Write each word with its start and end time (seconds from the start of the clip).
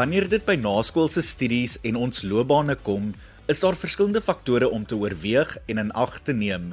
Wanneer 0.00 0.30
dit 0.32 0.44
by 0.48 0.54
naskoolse 0.56 1.20
studies 1.20 1.74
en 1.84 1.98
ons 2.00 2.22
loopbane 2.24 2.72
kom, 2.86 3.10
is 3.52 3.58
daar 3.60 3.76
verskillende 3.76 4.22
faktore 4.24 4.70
om 4.72 4.86
te 4.88 4.96
oorweeg 4.96 5.50
en 5.68 5.82
in 5.82 5.90
ag 5.92 6.14
te 6.24 6.32
neem. 6.32 6.70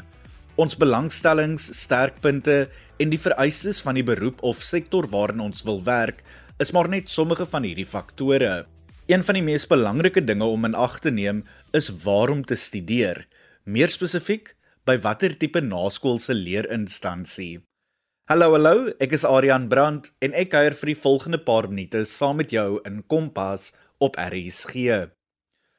Ons 0.55 0.77
belangstellings, 0.79 1.65
sterkpunte 1.75 2.55
en 3.03 3.11
die 3.11 3.19
vereistes 3.19 3.83
van 3.83 3.99
die 3.99 4.05
beroep 4.07 4.39
of 4.47 4.63
sektor 4.63 5.09
waarin 5.11 5.43
ons 5.43 5.65
wil 5.67 5.83
werk, 5.83 6.23
is 6.63 6.71
maar 6.71 6.87
net 6.87 7.11
sommige 7.11 7.49
van 7.51 7.67
hierdie 7.67 7.89
faktore. 7.89 8.63
Een 9.11 9.27
van 9.27 9.41
die 9.41 9.43
mees 9.43 9.67
belangrike 9.67 10.23
dinge 10.23 10.47
om 10.47 10.63
in 10.71 10.79
ag 10.87 11.01
te 11.03 11.11
neem 11.11 11.43
is 11.75 11.91
waarom 12.07 12.47
te 12.47 12.55
studeer. 12.55 13.25
Meer 13.67 13.91
spesifiek, 13.91 14.53
by 14.87 15.01
watter 15.03 15.35
tipe 15.35 15.59
naskoolse 15.59 16.31
leerinstansie. 16.31 17.57
Hallo 18.27 18.49
hallo, 18.51 18.89
ek 18.99 19.13
is 19.15 19.21
Adrian 19.23 19.69
Brandt 19.71 20.09
en 20.19 20.33
ek 20.35 20.49
kuier 20.51 20.73
vir 20.75 20.89
die 20.89 20.97
volgende 20.99 21.37
paar 21.39 21.69
minute 21.71 22.01
saam 22.03 22.41
met 22.41 22.51
jou 22.51 22.81
in 22.89 22.97
Kompas 23.07 23.69
op 24.03 24.17
RSG. 24.19 24.97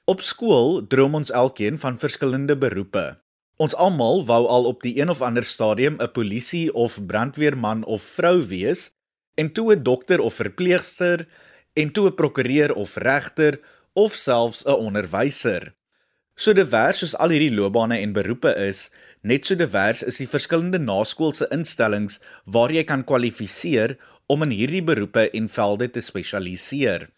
Op 0.08 0.24
skool 0.24 0.80
droom 0.88 1.18
ons 1.18 1.28
elkeen 1.28 1.76
van 1.82 2.00
verskillende 2.00 2.56
beroepe. 2.56 3.02
Ons 3.60 3.76
almal 3.76 4.24
wou 4.30 4.40
al 4.48 4.70
op 4.70 4.80
die 4.80 4.94
een 4.96 5.12
of 5.12 5.20
ander 5.20 5.44
stadium 5.44 6.00
'n 6.00 6.08
polisie 6.16 6.72
of 6.72 6.96
brandweerman 7.04 7.84
of 7.84 8.00
vrou 8.16 8.40
wees 8.40 8.88
en 9.36 9.52
toe 9.52 9.76
'n 9.76 9.84
dokter 9.84 10.24
of 10.24 10.40
verpleegster 10.40 11.28
en 11.76 11.92
toe 11.92 12.08
'n 12.08 12.16
prokureur 12.16 12.72
of 12.72 12.96
regter 12.96 13.60
of 13.92 14.16
selfs 14.16 14.64
'n 14.64 14.72
onderwyser. 14.88 15.76
So 16.38 16.54
divers 16.54 17.00
soos 17.02 17.16
al 17.18 17.28
hierdie 17.34 17.54
loopbane 17.54 17.98
en 17.98 18.12
beroepe 18.12 18.54
is, 18.56 18.90
Net 19.22 19.48
so 19.48 19.58
divers 19.58 20.04
is 20.06 20.20
die 20.22 20.28
verskillende 20.30 20.78
naskoolse 20.78 21.48
instellings 21.54 22.20
waar 22.46 22.70
jy 22.70 22.84
kan 22.86 23.02
kwalifiseer 23.02 23.96
om 24.30 24.44
in 24.46 24.52
hierdie 24.54 24.82
beroepe 24.84 25.26
en 25.34 25.48
velde 25.50 25.88
te 25.90 26.02
spesialiseer. 26.04 27.08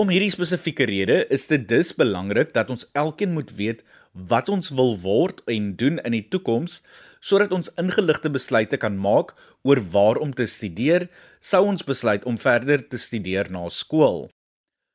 Om 0.00 0.08
hierdie 0.08 0.32
spesifieke 0.32 0.86
rede 0.88 1.18
is 1.28 1.44
dit 1.50 1.66
dus 1.68 1.92
belangrik 1.92 2.54
dat 2.56 2.70
ons 2.72 2.86
elkeen 2.96 3.34
moet 3.36 3.52
weet 3.58 3.84
wat 4.12 4.48
ons 4.48 4.72
wil 4.72 4.96
word 5.02 5.42
en 5.52 5.74
doen 5.76 6.00
in 6.00 6.16
die 6.16 6.24
toekoms 6.32 6.80
sodat 7.20 7.52
ons 7.52 7.68
ingeligte 7.78 8.32
besluite 8.32 8.80
kan 8.80 8.96
maak 8.96 9.34
oor 9.68 9.80
waar 9.92 10.22
om 10.24 10.32
te 10.32 10.48
studeer 10.48 11.10
sou 11.40 11.66
ons 11.68 11.84
besluit 11.84 12.24
om 12.24 12.40
verder 12.40 12.80
te 12.88 12.96
studeer 12.96 13.52
na 13.52 13.68
skool. 13.68 14.30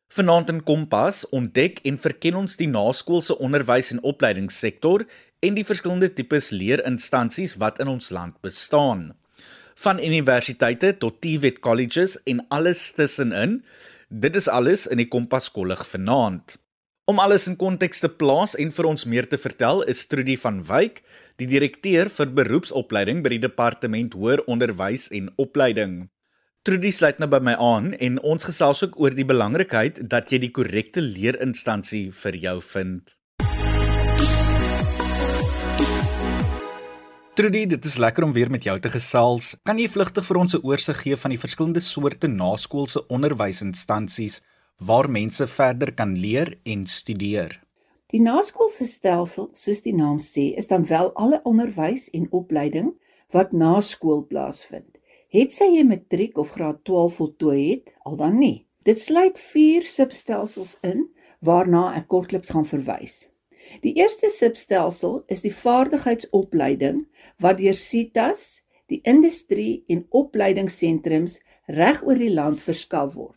Vanaand 0.08 0.50
in 0.50 0.63
Kompas 0.63 1.25
ontdek 1.36 1.81
en 1.83 1.97
verken 2.00 2.38
ons 2.39 2.55
die 2.59 2.69
naskoolse 2.72 3.36
onderwys 3.44 3.91
en 3.91 4.00
opleidingssektor 4.08 5.03
en 5.44 5.58
die 5.58 5.66
verskillende 5.67 6.09
tipes 6.16 6.49
leerinstansies 6.55 7.58
wat 7.61 7.81
in 7.83 7.91
ons 7.91 8.09
land 8.16 8.38
bestaan. 8.41 9.11
Van 9.77 9.99
universiteite 9.99 10.94
tot 10.97 11.19
TVET 11.22 11.59
colleges 11.59 12.16
en 12.25 12.39
alles 12.49 12.88
tussenin. 12.97 13.59
Dit 14.09 14.39
is 14.39 14.47
alles 14.47 14.88
in 14.88 15.03
die 15.03 15.09
Kompas 15.11 15.52
kollig 15.53 15.83
vanaand. 15.86 16.55
Om 17.08 17.19
alles 17.23 17.45
in 17.47 17.55
konteks 17.55 18.02
te 18.03 18.09
plaas 18.09 18.55
en 18.59 18.71
vir 18.73 18.88
ons 18.89 19.05
meer 19.08 19.27
te 19.30 19.38
vertel, 19.39 19.83
is 19.88 20.08
Trudy 20.08 20.36
van 20.39 20.64
Wyk, 20.67 21.03
die 21.39 21.47
direkteur 21.47 22.09
vir 22.11 22.33
beroepsopleiding 22.39 23.21
by 23.23 23.36
die 23.36 23.44
Departement 23.45 24.16
Hoër 24.17 24.44
Onderwys 24.47 25.11
en 25.16 25.30
Opleiding. 25.39 26.08
Trudy 26.63 26.91
sluit 26.91 27.19
nou 27.19 27.30
by 27.30 27.39
my 27.39 27.53
aan 27.59 27.94
en 27.94 28.17
ons 28.23 28.47
gesels 28.50 28.83
ook 28.83 28.97
oor 29.00 29.13
die 29.16 29.27
belangrikheid 29.27 30.02
dat 30.09 30.31
jy 30.31 30.39
die 30.44 30.52
korrekte 30.52 31.02
leerinstansie 31.02 32.09
vir 32.11 32.36
jou 32.36 32.58
vind. 32.61 33.14
Trudy, 37.38 37.67
dit 37.69 37.86
is 37.86 37.99
lekker 38.02 38.25
om 38.25 38.33
weer 38.33 38.49
met 38.49 38.64
jou 38.66 38.73
te 38.81 38.89
gesels. 38.89 39.52
Kan 39.61 39.77
jy 39.77 39.86
vlugtig 39.94 40.25
vir 40.25 40.38
ons 40.41 40.55
'n 40.55 40.66
oorsig 40.66 40.97
gee 41.03 41.16
van 41.16 41.31
die 41.31 41.38
verskillende 41.38 41.80
soorte 41.80 42.27
naskoolse 42.27 43.05
onderwysinstansies 43.08 44.42
waar 44.81 45.10
mense 45.10 45.48
verder 45.48 45.93
kan 45.93 46.17
leer 46.17 46.58
en 46.65 46.86
studeer? 46.86 47.61
Die 48.08 48.21
naskoolse 48.21 48.87
stelsel, 48.87 49.49
soos 49.54 49.81
die 49.81 49.93
naam 49.93 50.17
sê, 50.17 50.55
is 50.58 50.67
dan 50.67 50.87
wel 50.87 51.11
alle 51.14 51.42
onderwys 51.43 52.10
en 52.10 52.27
opleiding 52.31 52.93
wat 53.30 53.52
na 53.52 53.81
skool 53.81 54.26
plaasvind. 54.26 54.96
Het 55.27 55.52
sy 55.52 55.65
jy 55.73 55.83
matriek 55.83 56.38
of 56.39 56.54
graad 56.55 56.86
12 56.88 57.15
voltooi 57.20 57.61
het, 57.70 57.89
al 58.08 58.15
dan 58.15 58.38
nie. 58.39 58.67
Dit 58.88 58.99
sluit 58.99 59.39
4 59.39 59.83
substelsels 59.83 60.77
in 60.88 61.10
waarna 61.43 61.89
ek 61.99 62.08
kortliks 62.08 62.54
gaan 62.55 62.67
verwys. 62.67 63.26
Die 63.83 63.92
eerste 63.99 64.30
substelsel 64.32 65.26
is 65.27 65.43
die 65.43 65.52
vaardigheidsopleiding 65.52 67.02
wat 67.43 67.60
deur 67.60 67.76
SITAS, 67.76 68.61
die 68.87 69.02
industrie 69.04 69.83
en 69.92 70.05
opleidingssentrums 70.16 71.42
reg 71.76 71.99
oor 72.08 72.16
die 72.16 72.32
land 72.32 72.64
verskaf 72.64 73.17
word. 73.20 73.36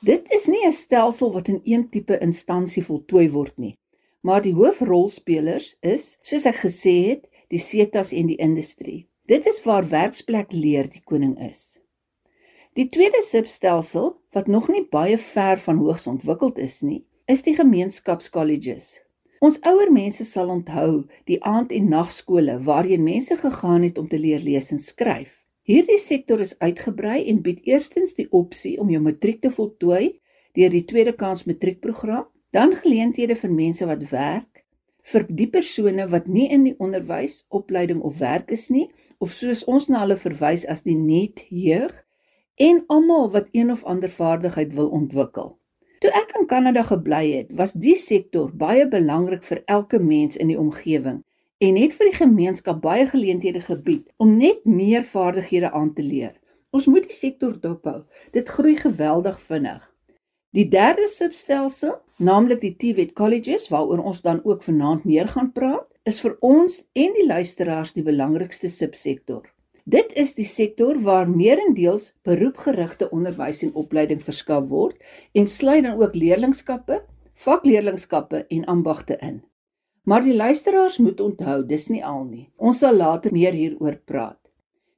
Dit 0.00 0.32
is 0.32 0.48
nie 0.48 0.64
'n 0.64 0.72
stelsel 0.72 1.32
wat 1.32 1.48
in 1.48 1.60
een 1.64 1.90
tipe 1.90 2.16
instansie 2.24 2.82
voltooi 2.82 3.28
word 3.28 3.58
nie, 3.58 3.76
maar 4.22 4.40
die 4.42 4.54
hoofrolspelers 4.54 5.76
is, 5.82 6.16
soos 6.22 6.46
ek 6.46 6.64
gesê 6.64 6.96
het, 7.08 7.28
die 7.48 7.60
SITAS 7.60 8.12
en 8.12 8.26
die 8.26 8.40
industrie. 8.40 9.06
Dit 9.28 9.46
is 9.46 9.60
waar 9.62 9.84
werksplek 9.88 10.52
leer 10.52 10.88
die 10.88 11.02
koning 11.04 11.36
is. 11.48 11.76
Die 12.72 12.88
tweede 12.88 13.20
substelsel 13.26 14.14
wat 14.32 14.46
nog 14.46 14.70
nie 14.72 14.86
baie 14.88 15.18
ver 15.18 15.60
van 15.60 15.82
hoogs 15.82 16.06
ontwikkeld 16.06 16.58
is 16.58 16.80
nie, 16.80 17.02
is 17.26 17.44
die 17.44 17.54
gemeenskapskolleges 17.58 18.96
Ons 19.38 19.60
ouer 19.70 19.90
mense 19.94 20.24
sal 20.26 20.48
onthou 20.50 21.04
die 21.30 21.38
aand- 21.46 21.72
en 21.72 21.90
nagskole 21.92 22.56
waarheen 22.66 23.04
mense 23.06 23.36
gegaan 23.36 23.82
het 23.86 23.98
om 23.98 24.08
te 24.08 24.18
leer 24.18 24.40
lees 24.42 24.72
en 24.74 24.80
skryf. 24.82 25.44
Hierdie 25.62 25.98
sektor 25.98 26.40
is 26.40 26.56
uitgebrei 26.58 27.28
en 27.30 27.42
bied 27.42 27.60
eerstens 27.62 28.16
die 28.18 28.26
opsie 28.34 28.80
om 28.80 28.90
jou 28.90 29.00
matriek 29.02 29.40
te 29.42 29.50
voltooi 29.50 30.18
deur 30.58 30.70
die 30.70 30.84
tweede 30.84 31.12
kans 31.12 31.44
matriekprogram, 31.44 32.26
dan 32.50 32.74
geleenthede 32.74 33.36
vir 33.36 33.52
mense 33.52 33.86
wat 33.86 34.02
werk, 34.10 34.64
vir 35.06 35.26
die 35.28 35.46
persone 35.46 36.08
wat 36.08 36.26
nie 36.26 36.48
in 36.50 36.64
die 36.64 36.74
onderwys, 36.78 37.44
opleiding 37.48 38.00
of 38.02 38.18
werk 38.18 38.50
is 38.50 38.66
nie, 38.74 38.88
of 39.18 39.32
soos 39.34 39.64
ons 39.64 39.88
na 39.88 40.02
hulle 40.04 40.16
verwys 40.16 40.66
as 40.66 40.84
die 40.86 40.96
net 40.96 41.44
jeug 41.50 41.94
en 42.58 42.82
almal 42.88 43.30
wat 43.34 43.48
een 43.52 43.70
of 43.70 43.84
ander 43.84 44.10
vaardigheid 44.10 44.74
wil 44.74 44.90
ontwikkel. 44.94 45.56
Toe 45.98 46.10
ek 46.14 46.34
in 46.38 46.46
Kanada 46.46 46.84
gebly 46.86 47.24
het, 47.32 47.48
was 47.58 47.74
die 47.74 47.96
sektor 47.98 48.50
baie 48.54 48.86
belangrik 48.88 49.42
vir 49.42 49.62
elke 49.66 49.98
mens 49.98 50.38
in 50.38 50.52
die 50.52 50.58
omgewing 50.58 51.24
en 51.58 51.78
het 51.78 51.94
vir 51.98 52.10
die 52.10 52.18
gemeenskap 52.20 52.82
baie 52.82 53.06
geleenthede 53.10 53.60
gebied 53.66 54.04
om 54.22 54.36
net 54.38 54.62
meer 54.64 55.02
vaardighede 55.02 55.72
aan 55.74 55.90
te 55.94 56.06
leer. 56.06 56.36
Ons 56.70 56.86
moet 56.86 57.06
die 57.08 57.16
sektor 57.16 57.56
dophou. 57.58 58.04
Dit 58.30 58.50
groei 58.52 58.76
geweldig 58.78 59.40
vinnig. 59.42 59.82
Die 60.58 60.66
derde 60.66 61.04
substelsel, 61.06 61.92
naamlik 62.18 62.58
die 62.64 62.72
TVET 62.74 63.12
colleges 63.14 63.68
waaroor 63.70 64.00
ons 64.10 64.24
dan 64.24 64.40
ook 64.42 64.64
vanaand 64.66 65.04
meer 65.06 65.28
gaan 65.30 65.52
praat, 65.54 65.86
is 66.02 66.16
vir 66.18 66.32
ons 66.42 66.80
en 66.98 67.12
die 67.14 67.26
luisteraars 67.28 67.92
die 67.94 68.02
belangrikste 68.02 68.66
subsektor. 68.66 69.44
Dit 69.86 70.10
is 70.18 70.32
die 70.34 70.46
sektor 70.48 70.98
waar 71.04 71.30
meerendeels 71.30 72.08
beroepgerigte 72.26 73.06
onderwys 73.14 73.60
en 73.62 73.70
opleiding 73.78 74.18
verskaf 74.24 74.66
word 74.72 74.98
en 75.38 75.46
sluit 75.46 75.84
dan 75.86 76.02
ook 76.02 76.18
leerlingskappe, 76.18 77.04
vakleerlingskappe 77.44 78.42
en 78.48 78.66
ambagte 78.66 79.14
in. 79.22 79.38
Maar 80.10 80.26
die 80.26 80.34
luisteraars 80.34 80.98
moet 80.98 81.22
onthou, 81.22 81.60
dis 81.70 81.86
nie 81.86 82.02
al 82.02 82.24
nie. 82.24 82.48
Ons 82.56 82.82
sal 82.82 82.98
later 82.98 83.30
meer 83.30 83.54
hieroor 83.54 84.00
praat. 84.10 84.40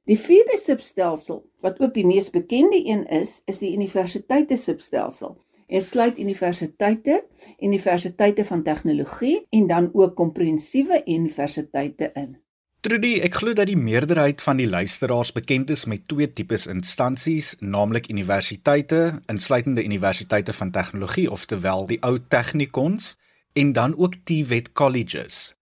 Die 0.09 0.17
vierde 0.17 0.57
substelsel, 0.57 1.43
wat 1.61 1.77
ook 1.77 1.93
die 1.93 2.07
mees 2.09 2.33
bekende 2.33 2.81
een 2.81 3.05
is, 3.13 3.43
is 3.45 3.61
die 3.61 3.75
universiteite 3.77 4.57
substelsel 4.57 5.37
en 5.71 5.83
sluit 5.83 6.19
universiteite, 6.19 7.23
universiteite 7.59 8.45
van 8.45 8.63
tegnologie 8.63 9.45
en 9.49 9.67
dan 9.67 9.89
ook 9.93 10.15
komprehensiewe 10.15 11.01
universiteite 11.05 12.11
in. 12.13 12.37
Trudy, 12.81 13.19
ek 13.21 13.35
glo 13.37 13.53
dat 13.53 13.69
die 13.69 13.77
meerderheid 13.77 14.41
van 14.41 14.57
die 14.57 14.65
luisteraars 14.65 15.29
bekend 15.35 15.69
is 15.69 15.85
met 15.85 16.07
twee 16.09 16.25
tipes 16.33 16.65
instansies, 16.65 17.53
naamlik 17.61 18.09
universiteite, 18.09 19.19
insluitende 19.29 19.83
universiteite 19.85 20.53
van 20.57 20.71
tegnologie, 20.73 21.27
oftewel 21.31 21.85
die 21.91 21.99
ou 22.01 22.17
technikons, 22.33 23.13
en 23.53 23.73
dan 23.77 23.93
ook 23.97 24.17
TVET 24.25 24.71
colleges. 24.73 25.53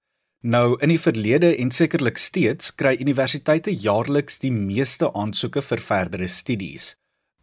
Nou, 0.42 0.78
in 0.80 0.94
die 0.94 1.00
verlede 1.00 1.52
en 1.60 1.74
sekerlik 1.76 2.18
steeds, 2.18 2.72
kry 2.80 2.96
universiteite 3.04 3.74
jaarliks 3.76 4.40
die 4.40 4.54
meeste 4.56 5.12
aansoeke 5.12 5.62
vir 5.62 5.84
verdere 5.84 6.32
studies. 6.32 6.94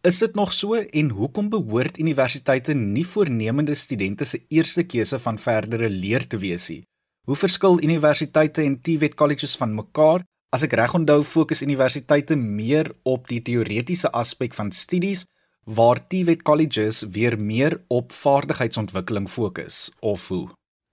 Is 0.07 0.21
dit 0.21 0.35
nog 0.39 0.53
so 0.53 0.73
en 0.73 1.09
hoekom 1.09 1.49
behoort 1.51 1.97
universiteite 1.99 2.71
nie 2.73 3.03
voornemende 3.03 3.75
studente 3.75 4.23
se 4.25 4.37
eerste 4.47 4.85
keuse 4.87 5.17
van 5.19 5.37
verdere 5.37 5.89
leer 5.89 6.23
te 6.27 6.37
wees 6.39 6.69
nie? 6.71 6.85
Hoe 7.27 7.35
verskil 7.35 7.81
universiteite 7.83 8.63
en 8.63 8.77
TVET 8.79 9.17
colleges 9.19 9.57
van 9.59 9.73
mekaar? 9.75 10.23
As 10.55 10.63
ek 10.63 10.77
reg 10.79 10.93
onthou, 10.95 11.17
fokus 11.27 11.63
universiteite 11.65 12.37
meer 12.39 12.93
op 13.03 13.27
die 13.27 13.41
teoretiese 13.49 14.13
aspek 14.15 14.55
van 14.55 14.71
studies, 14.71 15.25
waar 15.65 15.99
TVET 15.99 16.45
colleges 16.47 17.01
weer 17.11 17.35
meer 17.35 17.75
op 17.91 18.15
vaardigheidsontwikkeling 18.15 19.27
fokus, 19.27 19.89
of 19.99 20.29
hoe? 20.31 20.45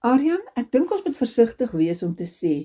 Aryan, 0.03 0.43
ek 0.59 0.73
dink 0.75 0.91
ons 0.91 1.05
moet 1.07 1.15
versigtig 1.15 1.71
wees 1.71 2.03
om 2.03 2.11
te 2.19 2.27
sê, 2.27 2.55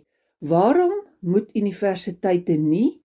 waarom 0.43 0.99
moet 1.21 1.55
universiteite 1.55 2.59
nie 2.59 3.00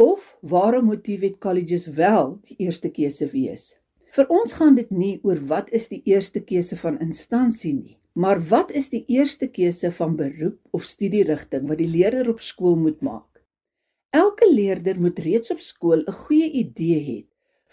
of 0.00 0.38
waarom 0.40 0.84
moet 0.84 1.04
TVET 1.04 1.38
colleges 1.38 1.86
wel 1.86 2.38
die 2.48 2.56
eerste 2.64 2.88
keuse 2.88 3.26
wees? 3.34 3.74
Vir 4.16 4.26
ons 4.32 4.54
gaan 4.56 4.74
dit 4.74 4.88
nie 4.90 5.18
oor 5.22 5.38
wat 5.50 5.68
is 5.76 5.90
die 5.92 6.00
eerste 6.08 6.40
keuse 6.40 6.78
van 6.80 6.96
instansie 7.04 7.74
nie, 7.76 7.98
maar 8.16 8.40
wat 8.50 8.72
is 8.72 8.88
die 8.90 9.04
eerste 9.12 9.50
keuse 9.52 9.92
van 9.92 10.16
beroep 10.16 10.56
of 10.74 10.88
studierigting 10.88 11.68
wat 11.68 11.78
die 11.78 11.90
leerder 11.90 12.32
op 12.32 12.40
skool 12.40 12.78
moet 12.80 13.04
maak? 13.04 13.44
Elke 14.10 14.48
leerder 14.50 14.98
moet 14.98 15.20
reeds 15.22 15.52
op 15.54 15.60
skool 15.60 16.00
'n 16.02 16.18
goeie 16.24 16.48
idee 16.64 17.00
hê 17.10 17.18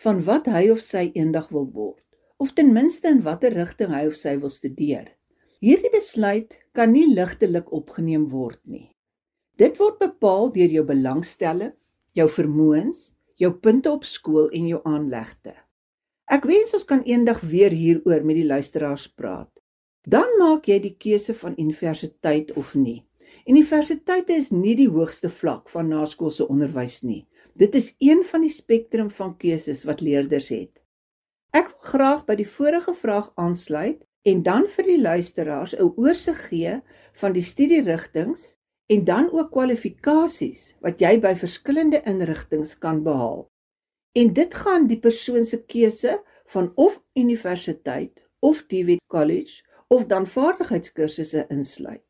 van 0.04 0.20
wat 0.24 0.46
hy 0.46 0.70
of 0.70 0.82
sy 0.82 1.10
eendag 1.14 1.48
wil 1.50 1.72
word 1.72 2.04
of 2.38 2.54
ten 2.54 2.74
minste 2.74 3.08
in 3.08 3.24
watter 3.26 3.54
rigting 3.54 3.90
hy 3.94 4.06
of 4.06 4.16
sy 4.16 4.36
wil 4.38 4.54
studeer. 4.54 5.08
Hierdie 5.64 5.90
besluit 5.90 6.54
kan 6.78 6.92
nie 6.94 7.08
ligtelik 7.10 7.72
opgeneem 7.74 8.28
word 8.30 8.60
nie. 8.66 8.92
Dit 9.58 9.80
word 9.82 9.98
bepaal 9.98 10.52
deur 10.54 10.70
jou 10.70 10.84
belangstelling, 10.86 11.74
jou 12.18 12.28
vermoëns, 12.30 13.12
jou 13.38 13.54
punte 13.62 13.92
op 13.94 14.06
skool 14.06 14.50
en 14.50 14.68
jou 14.68 14.82
aanlegte. 14.90 15.54
Ek 16.28 16.44
wens 16.50 16.74
ons 16.76 16.84
kan 16.88 17.06
eendag 17.08 17.44
weer 17.46 17.72
hieroor 17.72 18.26
met 18.28 18.36
die 18.40 18.48
luisteraars 18.48 19.08
praat. 19.08 19.52
Dan 20.08 20.28
maak 20.40 20.68
jy 20.68 20.80
die 20.84 20.96
keuse 21.00 21.36
van 21.38 21.56
universiteit 21.60 22.52
of 22.60 22.74
nie. 22.76 23.04
Universiteite 23.48 24.36
is 24.36 24.50
nie 24.52 24.76
die 24.80 24.90
hoogste 24.92 25.30
vlak 25.32 25.70
van 25.72 25.92
naskoolse 25.92 26.48
onderwys 26.48 27.02
nie. 27.04 27.26
Dit 27.56 27.76
is 27.76 27.94
een 28.04 28.24
van 28.28 28.44
die 28.44 28.52
spektrum 28.52 29.10
van 29.12 29.36
keuses 29.40 29.84
wat 29.88 30.04
leerders 30.04 30.50
het. 30.52 30.74
Ek 31.56 31.72
wil 31.72 31.90
graag 31.92 32.26
by 32.28 32.36
die 32.36 32.48
vorige 32.48 32.94
vraag 32.94 33.32
aansluit 33.40 34.04
en 34.28 34.44
dan 34.44 34.68
vir 34.68 34.88
die 34.92 35.02
luisteraars 35.02 35.76
'n 35.76 35.94
oorsig 35.96 36.40
gee 36.50 36.82
van 37.14 37.32
die 37.34 37.42
studierigtings 37.42 38.57
en 38.88 39.04
dan 39.04 39.30
ook 39.32 39.52
kwalifikasies 39.52 40.76
wat 40.84 41.02
jy 41.04 41.18
by 41.20 41.34
verskillende 41.36 42.02
inrigtinge 42.08 42.78
kan 42.80 43.04
behaal. 43.04 43.46
En 44.16 44.34
dit 44.34 44.54
gaan 44.54 44.88
die 44.88 45.00
persoon 45.00 45.46
se 45.46 45.60
keuse 45.66 46.16
van 46.54 46.72
of 46.76 47.02
universiteit 47.14 48.24
of 48.40 48.64
TVET 48.68 49.04
college 49.12 49.64
of 49.88 50.06
dan 50.06 50.28
vaardigheidskursusse 50.28 51.46
insluit. 51.54 52.04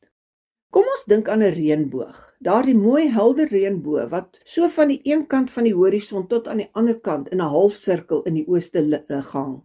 Kom 0.69 0.85
ons 0.93 1.05
dink 1.09 1.29
aan 1.29 1.43
'n 1.43 1.53
reënboog. 1.55 2.17
Daardie 2.39 2.77
mooi 2.77 3.09
helder 3.09 3.47
reënboog 3.47 4.09
wat 4.09 4.39
so 4.43 4.67
van 4.67 4.87
die 4.87 4.99
een 5.03 5.27
kant 5.27 5.51
van 5.51 5.63
die 5.63 5.73
horison 5.73 6.27
tot 6.27 6.47
aan 6.47 6.57
die 6.57 6.69
ander 6.71 6.99
kant 6.99 7.29
in 7.29 7.41
'n 7.41 7.53
halfsirkel 7.55 8.23
in 8.23 8.33
die 8.33 8.47
ooste 8.47 8.81
lig 8.81 9.31
hang. 9.31 9.63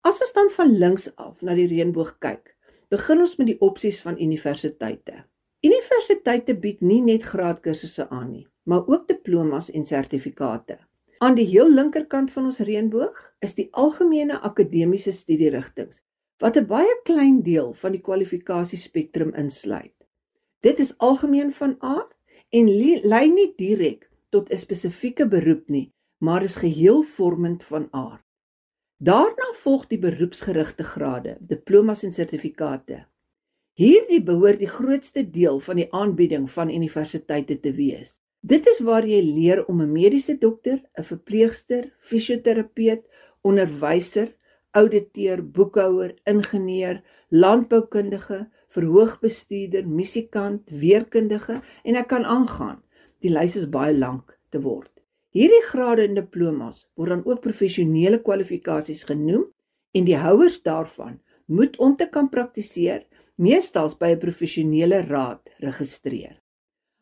As 0.00 0.20
ons 0.20 0.32
dan 0.32 0.50
van 0.50 0.70
links 0.78 1.16
af 1.16 1.42
na 1.42 1.54
die 1.54 1.66
reënboog 1.66 2.18
kyk, 2.18 2.56
begin 2.88 3.18
ons 3.18 3.36
met 3.36 3.46
die 3.46 3.60
opsies 3.60 4.00
van 4.00 4.20
universiteite. 4.20 5.24
Universiteite 5.64 6.52
bied 6.60 6.82
nie 6.84 7.00
net 7.00 7.22
graadkursusse 7.24 8.04
aan 8.12 8.26
nie, 8.34 8.46
maar 8.68 8.84
ook 8.86 9.06
diplomas 9.08 9.70
en 9.70 9.86
sertifikate. 9.88 10.76
Aan 11.24 11.38
die 11.38 11.46
heel 11.48 11.70
linkerkant 11.72 12.32
van 12.34 12.50
ons 12.50 12.58
reënboog 12.68 13.20
is 13.40 13.56
die 13.56 13.70
algemene 13.72 14.36
akademiese 14.44 15.12
studierigtinge 15.16 16.02
wat 16.42 16.58
'n 16.60 16.66
baie 16.68 16.96
klein 17.08 17.40
deel 17.42 17.72
van 17.72 17.92
die 17.96 18.00
kwalifikasiespektrum 18.00 19.32
insluit. 19.34 19.94
Dit 20.60 20.78
is 20.78 20.98
algemeen 20.98 21.52
van 21.52 21.76
aard 21.78 22.12
en 22.50 22.68
lei 23.08 23.28
nie 23.28 23.52
direk 23.56 24.10
tot 24.28 24.50
'n 24.50 24.56
spesifieke 24.56 25.28
beroep 25.28 25.68
nie, 25.68 25.92
maar 26.18 26.42
is 26.42 26.56
geheel 26.56 27.02
vormend 27.02 27.62
van 27.62 27.88
aard. 27.90 28.24
Daarna 28.98 29.48
volg 29.52 29.86
die 29.86 29.98
beroepsgerigte 29.98 30.84
grade, 30.84 31.36
diplomas 31.40 32.02
en 32.02 32.12
sertifikate. 32.12 33.06
Hierdie 33.74 34.20
behoort 34.22 34.60
die 34.62 34.70
grootste 34.70 35.24
deel 35.34 35.56
van 35.58 35.80
die 35.80 35.88
aanbieding 35.90 36.44
van 36.46 36.70
universiteite 36.70 37.56
te 37.58 37.72
wees. 37.74 38.20
Dit 38.38 38.68
is 38.70 38.76
waar 38.86 39.02
jy 39.02 39.18
leer 39.26 39.64
om 39.66 39.80
'n 39.82 39.90
mediese 39.90 40.36
dokter, 40.38 40.78
'n 40.94 41.02
verpleegster, 41.02 41.90
fisioterapeut, 41.98 43.02
onderwyser, 43.42 44.28
ouditeur, 44.70 45.42
boekhouer, 45.42 46.14
ingenieur, 46.24 47.02
landboukundige, 47.30 48.48
verhoogbestuurder, 48.68 49.88
musikant, 49.88 50.70
weerkundige 50.70 51.60
en 51.82 51.96
ek 51.96 52.08
kan 52.08 52.24
aangaan. 52.24 52.78
Die 53.18 53.30
lys 53.30 53.56
is 53.56 53.68
baie 53.68 53.98
lank 53.98 54.38
te 54.50 54.60
word. 54.60 54.92
Hierdie 55.30 55.62
grade 55.62 56.06
en 56.06 56.14
diplomas 56.14 56.86
word 56.94 57.08
dan 57.08 57.26
ook 57.26 57.40
professionele 57.40 58.22
kwalifikasies 58.22 59.02
genoem 59.02 59.50
en 59.92 60.04
die 60.04 60.16
houers 60.16 60.62
daarvan 60.62 61.18
moet 61.46 61.76
om 61.76 61.96
te 61.96 62.06
kan 62.08 62.28
praktiseer 62.28 63.02
meestals 63.36 63.96
by 63.98 64.14
'n 64.14 64.18
professionele 64.18 65.00
raad 65.02 65.42
registreer. 65.58 66.40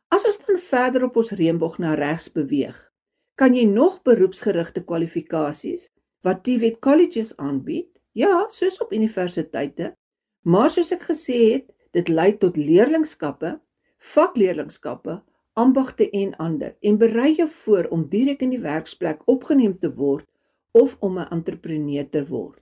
As 0.09 0.25
ons 0.25 0.39
dan 0.39 0.59
verder 0.59 1.05
op 1.05 1.17
ons 1.17 1.31
reënboog 1.31 1.79
na 1.79 1.95
regs 1.95 2.33
beweeg, 2.33 2.93
kan 3.35 3.55
jy 3.55 3.65
nog 3.65 4.03
beroepsgerigte 4.03 4.85
kwalifikasies 4.85 5.89
wat 6.23 6.45
TVET 6.45 6.79
colleges 6.81 7.37
aanbied, 7.37 7.89
ja, 8.13 8.45
soos 8.49 8.79
op 8.81 8.93
universiteite, 8.93 9.97
maar 10.43 10.71
soos 10.71 10.93
ek 10.93 11.03
gesê 11.03 11.39
het, 11.53 11.67
dit 11.93 12.09
lei 12.09 12.37
tot 12.37 12.57
leerlingskappe, 12.57 13.61
vakleerlingskappe, 13.99 15.23
ambagte 15.55 16.11
en 16.11 16.35
ander 16.37 16.77
en 16.81 16.99
berei 16.99 17.35
jou 17.35 17.49
voor 17.49 17.89
om 17.91 18.09
direk 18.09 18.43
in 18.43 18.55
die 18.55 18.63
werksplek 18.63 19.21
opgeneem 19.29 19.79
te 19.79 19.91
word 19.95 20.27
of 20.73 20.97
om 21.01 21.19
'n 21.19 21.29
entrepreneur 21.31 22.09
te 22.09 22.27
word. 22.27 22.62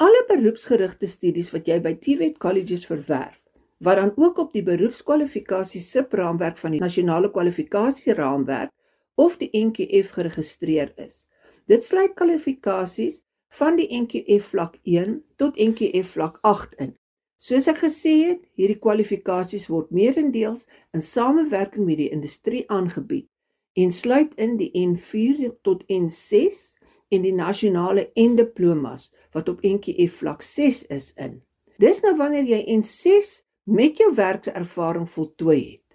Alle 0.00 0.24
beroepsgerigte 0.28 1.06
studies 1.06 1.50
wat 1.52 1.66
jy 1.68 1.80
by 1.84 1.94
TVET 2.00 2.38
colleges 2.40 2.86
verwerf, 2.88 3.42
wat 3.84 4.00
dan 4.00 4.12
ook 4.16 4.38
op 4.38 4.54
die 4.56 4.64
beroepskwalifikasie 4.64 5.82
subraamwerk 5.84 6.56
van 6.60 6.76
die 6.76 6.80
nasionale 6.80 7.28
kwalifikasieraamwerk 7.34 8.72
of 9.20 9.36
die 9.36 9.50
NQF 9.52 10.14
geregistreer 10.16 10.94
is, 10.96 11.26
Dit 11.70 11.84
sluit 11.86 12.16
kwalifikasies 12.18 13.20
van 13.54 13.76
die 13.78 13.86
NQF 13.94 14.48
vlak 14.50 14.78
1 14.82 15.20
tot 15.38 15.58
NQF 15.60 16.16
vlak 16.16 16.40
8 16.42 16.72
in. 16.82 16.96
Soos 17.38 17.68
ek 17.70 17.78
gesê 17.84 18.14
het, 18.24 18.40
hierdie 18.58 18.80
kwalifikasies 18.82 19.68
word 19.70 19.92
meerendeels 19.94 20.66
in 20.96 21.04
samewerking 21.04 21.86
met 21.86 22.00
die 22.02 22.08
industrie 22.10 22.64
aangebied 22.66 23.28
en 23.78 23.94
sluit 23.94 24.34
in 24.42 24.56
die 24.58 24.72
N4 24.74 25.52
tot 25.62 25.84
N6 25.86 26.79
en 27.10 27.22
die 27.26 27.34
nasionale 27.34 28.08
en 28.14 28.36
diplomas 28.38 29.10
wat 29.34 29.48
op 29.52 29.62
NQF 29.66 30.20
vlak 30.22 30.42
6 30.46 30.86
is 30.96 31.12
in. 31.16 31.40
Dis 31.80 32.02
nou 32.04 32.14
wanneer 32.16 32.48
jy 32.48 32.60
N6 32.78 33.30
met 33.70 33.98
jou 34.00 34.10
werkservaring 34.14 35.08
voltooi 35.08 35.60
het. 35.60 35.86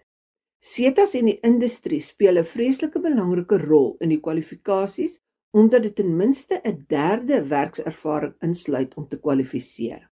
SETAs 0.66 1.14
en 1.20 1.30
die 1.30 1.40
industrie 1.46 2.02
speel 2.02 2.40
'n 2.40 2.52
vreeslike 2.56 3.00
belangrike 3.00 3.58
rol 3.58 3.96
in 4.00 4.10
die 4.10 4.20
kwalifikasies 4.20 5.20
omdat 5.56 5.84
dit 5.84 5.96
ten 5.96 6.18
minste 6.18 6.60
'n 6.64 6.86
derde 6.88 7.44
werkservaring 7.48 8.34
insluit 8.42 8.96
om 8.96 9.08
te 9.08 9.20
kwalifiseer. 9.20 10.10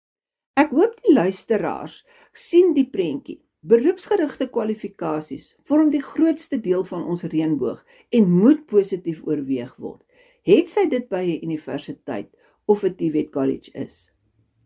Ek 0.53 0.69
hoop 0.69 0.99
die 1.01 1.13
luisteraars 1.13 2.05
sien 2.31 2.73
die 2.73 2.89
prentjie. 2.89 3.39
Beroepsgerigte 3.61 4.49
kwalifikasies 4.49 5.55
vorm 5.63 5.89
die 5.89 6.01
grootste 6.01 6.59
deel 6.59 6.83
van 6.83 7.03
ons 7.05 7.23
reënboog 7.23 7.85
en 8.09 8.29
moet 8.29 8.65
positief 8.65 9.21
oorweeg 9.23 9.75
word. 9.75 10.03
Het 10.41 10.69
sy 10.69 10.87
dit 10.89 11.05
by 11.09 11.21
'n 11.21 11.43
universiteit 11.45 12.29
of 12.65 12.83
'n 12.83 12.95
TVET 12.95 13.29
college 13.29 13.71
is. 13.73 14.11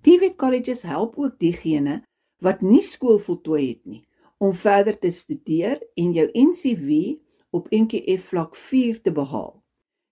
TVET 0.01 0.35
colleges 0.35 0.81
help 0.81 1.17
ook 1.17 1.39
diegene 1.39 2.03
wat 2.39 2.61
nie 2.61 2.81
skool 2.81 3.19
voltooi 3.19 3.67
het 3.67 3.85
nie 3.85 4.07
om 4.37 4.53
verder 4.53 4.99
te 4.99 5.11
studeer 5.11 5.79
en 5.95 6.11
jou 6.13 6.29
NCV 6.33 7.17
op 7.49 7.67
NQF 7.71 8.23
vlak 8.31 8.55
4 8.55 9.01
te 9.01 9.11
behaal. 9.11 9.63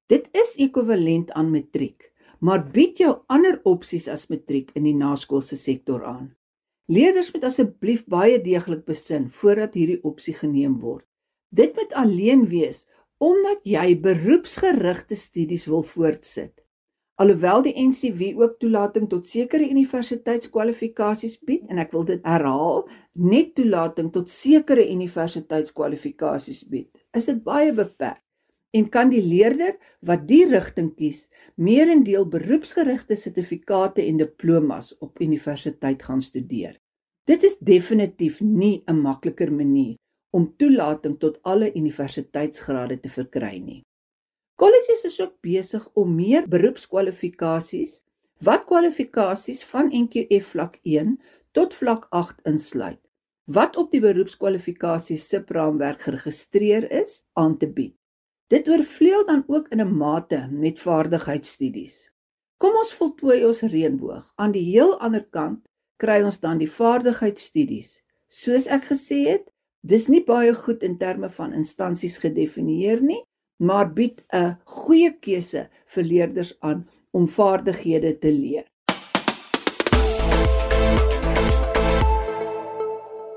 Dit 0.08 0.30
is 0.32 0.56
ekwivalent 0.56 1.32
aan 1.32 1.52
matriek, 1.52 2.12
maar 2.40 2.72
bied 2.72 2.98
jou 2.98 3.18
ander 3.28 3.60
opsies 3.64 4.08
as 4.08 4.28
matriek 4.28 4.72
in 4.74 4.84
die 4.84 4.96
naskoolse 4.96 5.58
sektor 5.58 6.04
aan. 6.04 6.36
Leerders 6.86 7.32
moet 7.32 7.44
asseblief 7.44 8.06
baie 8.06 8.42
deeglik 8.42 8.86
besin 8.86 9.30
voordat 9.30 9.74
hierdie 9.74 10.02
opsie 10.04 10.34
geneem 10.34 10.80
word. 10.80 11.06
Dit 11.50 11.76
moet 11.76 11.94
alleen 11.94 12.48
wees 12.48 12.86
omdat 13.24 13.64
jy 13.68 13.94
beroepsgerigte 14.04 15.16
studies 15.16 15.64
wil 15.72 15.84
voortsit. 15.88 16.58
Alhoewel 17.22 17.62
die 17.64 17.76
NCW 17.78 18.42
ook 18.42 18.58
toelating 18.60 19.06
tot 19.12 19.28
sekere 19.30 19.68
universiteitskwalifikasies 19.70 21.38
bied 21.46 21.70
en 21.72 21.80
ek 21.84 21.94
wil 21.94 22.04
dit 22.10 22.26
herhaal, 22.28 22.84
net 23.14 23.54
toelating 23.56 24.10
tot 24.16 24.32
sekere 24.34 24.84
universiteitskwalifikasies 24.90 26.64
bied, 26.74 26.90
is 27.16 27.30
dit 27.30 27.40
baie 27.46 27.72
beperk 27.78 28.20
en 28.74 28.90
kan 28.90 29.14
die 29.14 29.22
leerder 29.22 29.78
wat 30.10 30.26
die 30.28 30.44
rigting 30.50 30.90
kies, 30.98 31.28
meerendeel 31.56 32.26
beroepsgerigte 32.26 33.16
sertifikate 33.16 34.02
en 34.10 34.18
diplomas 34.20 34.96
op 34.98 35.22
universiteit 35.22 36.02
gaan 36.04 36.26
studeer. 36.26 36.80
Dit 37.30 37.46
is 37.46 37.60
definitief 37.62 38.42
nie 38.42 38.84
'n 38.90 39.00
makliker 39.00 39.54
manier 39.54 39.96
om 40.34 40.50
toelating 40.58 41.20
tot 41.22 41.38
alle 41.46 41.70
universiteitsgrade 41.78 43.00
te 43.00 43.10
verkry 43.14 43.58
nie. 43.62 43.82
Kolleges 44.58 45.06
is 45.10 45.20
ook 45.22 45.38
besig 45.46 45.86
om 45.94 46.16
meer 46.16 46.48
beroepskwalifikasies 46.50 48.02
wat 48.44 48.66
kwalifikasies 48.70 49.64
van 49.72 49.94
NQF 49.94 50.54
vlak 50.56 50.80
1 50.84 51.18
tot 51.54 51.74
vlak 51.78 52.08
8 52.10 52.42
insluit 52.50 53.00
wat 53.52 53.76
op 53.78 53.92
die 53.92 54.00
beroepskwalifikasies 54.00 55.28
subraamwerk 55.28 56.06
geregistreer 56.08 56.88
is 56.92 57.22
aan 57.34 57.58
te 57.58 57.68
bied. 57.68 57.96
Dit 58.48 58.70
oorvleuel 58.70 59.26
dan 59.26 59.44
ook 59.48 59.68
in 59.68 59.82
'n 59.82 59.98
mate 59.98 60.48
met 60.52 60.80
vaardigheidsstudies. 60.80 62.12
Kom 62.58 62.76
ons 62.76 62.94
voltooi 62.94 63.46
ons 63.46 63.62
reënboog. 63.62 64.32
Aan 64.36 64.52
die 64.52 64.64
heel 64.64 65.00
ander 65.00 65.26
kant 65.26 65.70
kry 65.98 66.22
ons 66.24 66.40
dan 66.40 66.58
die 66.58 66.72
vaardigheidsstudies. 66.72 68.04
Soos 68.28 68.68
ek 68.68 68.84
gesê 68.84 69.28
het, 69.28 69.53
dis 69.84 70.08
nie 70.08 70.24
baie 70.24 70.54
goed 70.56 70.84
in 70.88 70.96
terme 70.98 71.28
van 71.38 71.54
instansies 71.54 72.16
gedefinieer 72.24 73.02
nie, 73.04 73.22
maar 73.60 73.92
bied 73.94 74.24
'n 74.32 74.56
goeie 74.66 75.12
keuse 75.20 75.70
vir 75.96 76.04
leerders 76.04 76.54
aan 76.62 76.88
om 77.12 77.28
vaardighede 77.28 78.20
te 78.20 78.32
leer. 78.32 78.66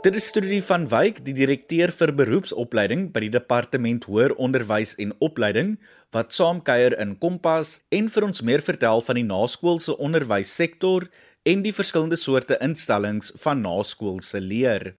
Dit 0.02 0.14
is 0.14 0.26
studie 0.26 0.62
van 0.62 0.86
Wyk, 0.86 1.24
die 1.24 1.34
direkteur 1.34 1.90
vir 1.90 2.12
beroepsopleiding 2.12 3.12
by 3.12 3.20
die 3.20 3.30
Departement 3.30 4.04
Hoër 4.04 4.36
Onderwys 4.38 4.94
en 4.98 5.12
Opleiding, 5.18 5.78
wat 6.12 6.32
saamkuier 6.32 6.94
in 7.00 7.18
Kompas 7.18 7.80
en 7.90 8.08
vir 8.08 8.24
ons 8.24 8.42
meer 8.42 8.62
vertel 8.62 9.00
van 9.00 9.14
die 9.16 9.26
naskoolse 9.26 9.98
onderwyssektor 9.98 11.08
en 11.42 11.62
die 11.62 11.72
verskillende 11.72 12.16
soorte 12.16 12.56
instellings 12.60 13.32
van 13.34 13.60
naskoolse 13.60 14.40
leer. 14.40 14.94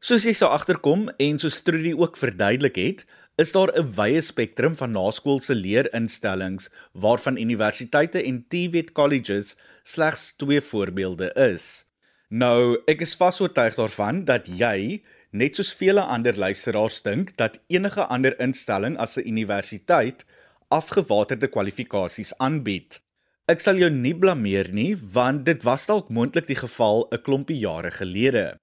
Soos 0.00 0.24
jy 0.24 0.32
sou 0.32 0.48
agterkom 0.48 1.10
en 1.20 1.36
so 1.36 1.52
Studie 1.52 1.90
ook 1.92 2.14
verduidelik 2.16 2.78
het, 2.80 3.02
is 3.36 3.52
daar 3.52 3.68
'n 3.76 3.92
wye 3.98 4.20
spektrum 4.20 4.76
van 4.76 4.92
naskoolse 4.92 5.54
leerinstellings 5.54 6.70
waarvan 6.92 7.36
universiteite 7.36 8.22
en 8.22 8.44
TVET 8.48 8.92
colleges 8.92 9.56
slegs 9.82 10.32
twee 10.36 10.60
voorbeelde 10.60 11.28
is. 11.52 11.84
Nou, 12.28 12.80
ek 12.86 13.00
is 13.00 13.14
vas 13.14 13.40
oortuig 13.40 13.74
daarvan 13.74 14.24
dat 14.24 14.46
jy 14.46 15.02
net 15.32 15.56
soos 15.56 15.74
vele 15.74 16.00
ander 16.00 16.38
luisteraars 16.38 17.02
dink 17.02 17.36
dat 17.36 17.60
enige 17.68 18.06
ander 18.06 18.40
instelling 18.40 18.96
as 18.96 19.16
'n 19.18 19.28
universiteit 19.28 20.24
afgewaterde 20.68 21.48
kwalifikasies 21.48 22.32
aanbied. 22.38 23.00
Ek 23.46 23.60
sal 23.60 23.76
jou 23.76 23.90
nie 23.90 24.14
blameer 24.14 24.72
nie, 24.72 24.96
want 25.12 25.44
dit 25.44 25.62
was 25.62 25.86
dalk 25.86 26.08
moontlik 26.08 26.46
die 26.46 26.56
geval 26.56 27.06
'n 27.12 27.22
klompie 27.22 27.58
jare 27.58 27.90
gelede. 27.90 28.56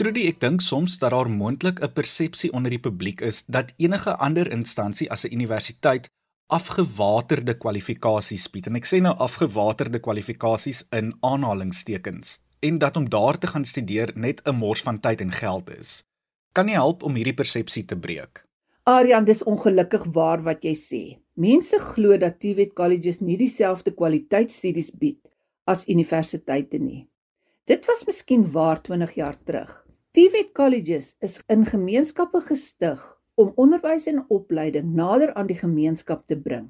Trudy, 0.00 0.22
ek 0.30 0.38
dink 0.40 0.62
soms 0.64 0.94
dat 0.96 1.12
daar 1.12 1.28
moontlik 1.28 1.80
'n 1.84 1.92
persepsie 1.92 2.48
onder 2.56 2.72
die 2.72 2.80
publiek 2.80 3.20
is 3.20 3.44
dat 3.44 3.72
enige 3.76 4.16
ander 4.16 4.50
instansie 4.50 5.10
as 5.12 5.24
'n 5.24 5.32
universiteit 5.32 6.08
afgewaterde 6.48 7.54
kwalifikasies 7.54 8.48
bied. 8.50 8.66
En 8.66 8.76
ek 8.76 8.86
sê 8.86 9.00
nou 9.00 9.12
afgewaterde 9.16 10.00
kwalifikasies 10.00 10.86
in 10.90 11.12
aanhalingstekens 11.20 12.38
en 12.60 12.78
dat 12.78 12.96
om 12.96 13.10
daar 13.10 13.38
te 13.38 13.46
gaan 13.46 13.64
studeer 13.64 14.12
net 14.14 14.40
'n 14.44 14.54
mors 14.54 14.82
van 14.82 15.00
tyd 15.00 15.20
en 15.20 15.32
geld 15.32 15.70
is. 15.78 16.04
Kan 16.52 16.66
nie 16.66 16.74
help 16.74 17.02
om 17.02 17.14
hierdie 17.14 17.36
persepsie 17.42 17.84
te 17.84 17.96
breek. 17.96 18.44
Aryan, 18.84 19.24
dis 19.24 19.44
ongelukkig 19.44 20.04
waar 20.04 20.42
wat 20.42 20.62
jy 20.62 20.74
sê. 20.74 21.18
Mense 21.34 21.78
glo 21.78 22.16
dat 22.16 22.40
TVET 22.40 22.72
colleges 22.72 23.20
nie 23.20 23.36
dieselfde 23.36 23.90
kwaliteitsstudies 23.90 24.90
bied 24.90 25.18
as 25.64 25.88
universiteite 25.88 26.78
nie. 26.78 27.06
Dit 27.64 27.86
was 27.86 28.04
miskien 28.04 28.50
waar 28.52 28.80
20 28.80 29.14
jaar 29.14 29.36
terug. 29.44 29.89
TVET 30.10 30.48
colleges 30.58 31.12
is 31.22 31.36
in 31.46 31.60
gemeenskappe 31.62 32.40
gestig 32.42 33.02
om 33.38 33.52
onderwys 33.62 34.08
en 34.10 34.24
opleiding 34.34 34.88
nader 34.98 35.30
aan 35.38 35.46
die 35.46 35.58
gemeenskap 35.58 36.24
te 36.26 36.34
bring. 36.34 36.64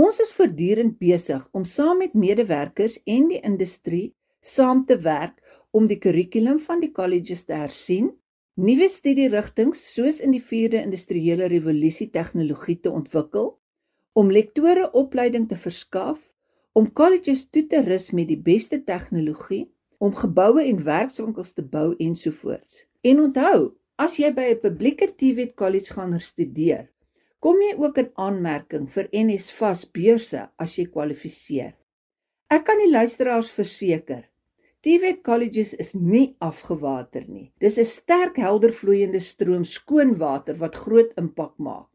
Ons 0.00 0.22
is 0.24 0.32
voortdurend 0.32 0.96
besig 0.96 1.44
om 1.52 1.66
saam 1.68 2.00
met 2.00 2.14
medewerkers 2.16 2.96
en 3.04 3.26
die 3.28 3.42
industrie 3.44 4.14
saam 4.40 4.80
te 4.88 4.96
werk 5.04 5.36
om 5.76 5.90
die 5.90 5.98
kurrikulum 6.00 6.56
van 6.64 6.80
die 6.80 6.88
colleges 6.96 7.44
te 7.44 7.52
hersien 7.60 8.08
nuwe 8.56 8.88
studierigtinge 8.88 9.76
soos 9.76 10.22
in 10.24 10.32
die 10.32 10.40
4de 10.40 10.80
industriële 10.86 11.52
revolusie 11.52 12.08
tegnologie 12.16 12.78
te 12.80 12.94
ontwikkel, 12.96 13.58
om 14.16 14.32
lektore 14.32 14.88
opleiding 14.96 15.50
te 15.52 15.60
verskaf, 15.60 16.16
om 16.72 16.88
colleges 16.96 17.44
toe 17.52 17.66
te 17.68 17.84
rus 17.84 18.08
met 18.16 18.32
die 18.32 18.40
beste 18.40 18.80
tegnologie, 18.88 19.66
om 20.04 20.12
geboue 20.18 20.64
en 20.64 20.82
werkswinkels 20.84 21.54
te 21.56 21.64
bou 21.64 21.94
ensovoorts. 22.02 22.84
En 23.08 23.22
onthou, 23.24 23.72
as 23.96 24.18
jy 24.20 24.30
by 24.36 24.50
'n 24.52 24.60
publieke 24.60 25.08
TVET 25.20 25.54
college 25.54 25.92
gaan 25.92 26.20
studeer, 26.20 26.90
kom 27.40 27.56
jy 27.60 27.72
ook 27.78 27.98
in 27.98 28.10
aanmerking 28.14 28.86
vir 28.90 29.08
NSFAS 29.12 29.84
beurse 29.92 30.48
as 30.58 30.78
jy 30.78 30.86
kwalifiseer. 30.86 31.74
Ek 32.50 32.64
kan 32.64 32.78
die 32.78 32.90
luisteraars 32.90 33.50
verseker, 33.50 34.24
TVET 34.84 35.22
colleges 35.24 35.72
is 35.80 35.94
nie 35.94 36.36
afgewater 36.40 37.24
nie. 37.26 37.52
Dis 37.58 37.78
'n 37.78 37.84
sterk 37.84 38.36
helder 38.36 38.72
vloeiende 38.72 39.20
stroom 39.20 39.64
skoon 39.64 40.12
water 40.18 40.54
wat 40.60 40.74
groot 40.74 41.12
impak 41.16 41.54
maak. 41.58 41.88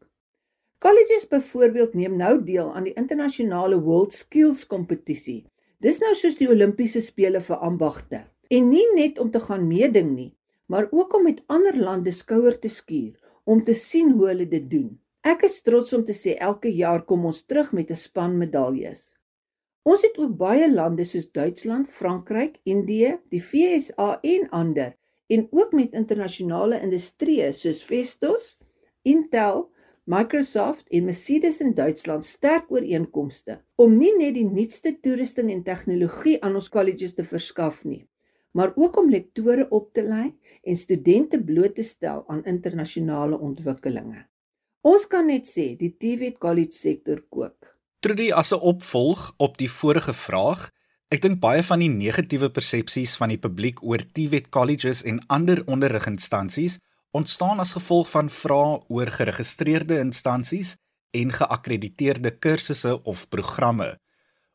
Colleges 0.80 1.28
byvoorbeeld 1.28 1.94
neem 1.94 2.16
nou 2.16 2.42
deel 2.44 2.74
aan 2.74 2.84
die 2.84 2.94
internasionale 2.94 3.80
World 3.80 4.12
Skills 4.12 4.66
kompetisie. 4.66 5.49
Dis 5.80 5.96
nou 6.02 6.10
soos 6.12 6.34
die 6.36 6.48
Olimpiese 6.52 7.00
spele 7.00 7.40
vir 7.40 7.62
ambagte. 7.64 8.18
En 8.52 8.66
nie 8.68 8.84
net 8.92 9.18
om 9.22 9.30
te 9.32 9.40
gaan 9.40 9.62
meeding 9.64 10.10
nie, 10.12 10.32
maar 10.68 10.90
ook 10.92 11.14
om 11.16 11.24
met 11.24 11.40
ander 11.48 11.76
lande 11.76 12.12
skouer 12.12 12.58
te 12.60 12.68
skuur 12.68 13.14
om 13.48 13.62
te 13.64 13.72
sien 13.74 14.10
hoe 14.12 14.26
hulle 14.28 14.46
dit 14.50 14.66
doen. 14.68 14.90
Ek 15.24 15.46
is 15.48 15.56
trots 15.64 15.94
om 15.96 16.04
te 16.04 16.12
sê 16.16 16.34
elke 16.36 16.68
jaar 16.68 17.06
kom 17.08 17.24
ons 17.30 17.40
terug 17.48 17.72
met 17.72 17.90
'n 17.90 17.96
span 17.96 18.36
medaljes. 18.36 19.16
Ons 19.82 20.02
het 20.02 20.18
ook 20.18 20.36
baie 20.36 20.68
lande 20.68 21.04
soos 21.04 21.32
Duitsland, 21.32 21.88
Frankryk, 21.88 22.60
Indië, 22.64 23.16
die 23.30 23.42
VSA 23.42 24.18
en 24.22 24.48
ander 24.50 24.96
en 25.28 25.48
ook 25.50 25.72
met 25.72 25.94
internasionale 25.94 26.80
industrieë 26.80 27.52
soos 27.52 27.84
Vestos, 27.84 28.58
Intel, 29.02 29.70
Microsoft 30.10 30.88
en 30.88 31.04
Mercedes 31.04 31.60
in 31.60 31.74
Duitsland 31.74 32.24
sterk 32.24 32.70
ooreenkomste 32.72 33.60
om 33.78 33.92
nie 33.94 34.10
net 34.18 34.32
die 34.34 34.46
nuutste 34.48 34.90
toerusting 35.04 35.52
en 35.54 35.60
tegnologie 35.62 36.32
aan 36.42 36.56
ons 36.58 36.66
colleges 36.72 37.14
te 37.14 37.22
verskaf 37.22 37.84
nie, 37.86 38.00
maar 38.50 38.72
ook 38.74 38.98
om 38.98 39.12
lektore 39.12 39.68
op 39.70 39.92
te 39.94 40.02
lei 40.02 40.32
en 40.66 40.80
studente 40.80 41.38
bloot 41.38 41.76
te 41.78 41.86
stel 41.86 42.24
aan 42.26 42.42
internasionale 42.42 43.38
ontwikkelinge. 43.38 44.24
Ons 44.82 45.06
kan 45.06 45.30
net 45.30 45.46
sê 45.46 45.76
die 45.78 45.92
TVET 45.94 46.42
College 46.42 46.74
sektor 46.74 47.22
kook. 47.30 47.70
Trudy 48.02 48.32
as 48.32 48.50
'n 48.50 48.58
opvolg 48.58 49.30
op 49.38 49.58
die 49.62 49.70
vorige 49.70 50.12
vraag, 50.12 50.70
ek 51.14 51.22
dink 51.22 51.38
baie 51.38 51.62
van 51.62 51.78
die 51.78 51.92
negatiewe 51.92 52.50
persepsies 52.50 53.16
van 53.16 53.28
die 53.28 53.38
publiek 53.38 53.78
oor 53.82 54.02
TVET 54.02 54.50
colleges 54.50 55.04
en 55.04 55.22
ander 55.28 55.62
onderriginstansies 55.66 56.80
ontstaan 57.10 57.58
as 57.58 57.72
gevolg 57.72 58.10
van 58.10 58.30
vrae 58.30 58.78
oor 58.88 59.10
geregistreerde 59.10 59.98
instansies 59.98 60.76
en 61.10 61.32
geakkrediteerde 61.34 62.30
kursusse 62.38 63.02
of 63.02 63.28
programme. 63.28 63.96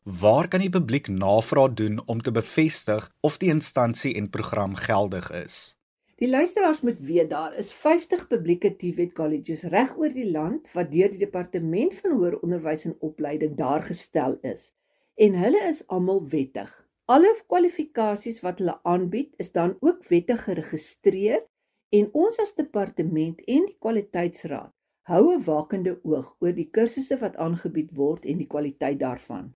Waar 0.02 0.48
kan 0.48 0.62
die 0.62 0.70
publiek 0.70 1.08
navraag 1.08 1.74
doen 1.74 2.00
om 2.06 2.22
te 2.22 2.32
bevestig 2.32 3.10
of 3.20 3.36
die 3.42 3.50
instansie 3.50 4.14
en 4.14 4.30
program 4.30 4.74
geldig 4.74 5.30
is? 5.34 5.74
Die 6.16 6.28
luisteraars 6.30 6.80
moet 6.80 7.00
weet 7.00 7.30
daar 7.30 7.52
is 7.60 7.72
50 7.74 8.26
publieke 8.26 8.70
TVET 8.76 9.12
colleges 9.12 9.66
reg 9.72 9.96
oor 9.98 10.14
die 10.14 10.30
land 10.30 10.70
wat 10.72 10.88
deur 10.92 11.10
die 11.12 11.20
departement 11.20 11.92
van 11.98 12.14
hoër 12.16 12.38
onderwys 12.38 12.86
en 12.88 12.96
opleiding 13.04 13.56
daar 13.58 13.84
gestel 13.84 14.38
is 14.40 14.70
en 15.16 15.36
hulle 15.36 15.60
is 15.68 15.82
almal 15.92 16.22
wettig. 16.32 16.70
Alle 17.04 17.34
kwalifikasies 17.46 18.40
wat 18.44 18.58
hulle 18.62 18.78
aanbied 18.82 19.34
is 19.42 19.52
dan 19.52 19.76
ook 19.80 20.08
wettig 20.08 20.42
geregistreer 20.44 21.44
en 21.90 22.08
ons 22.12 22.38
as 22.38 22.54
departement 22.54 23.42
en 23.46 23.66
die 23.66 23.78
kwaliteitsraad 23.78 24.72
hou 25.10 25.24
'n 25.32 25.44
wakende 25.46 25.92
oog 26.02 26.34
oor 26.42 26.54
die 26.56 26.70
kursusse 26.76 27.16
wat 27.20 27.36
aangebied 27.36 27.92
word 27.94 28.24
en 28.26 28.38
die 28.38 28.50
kwaliteit 28.54 28.98
daarvan. 28.98 29.54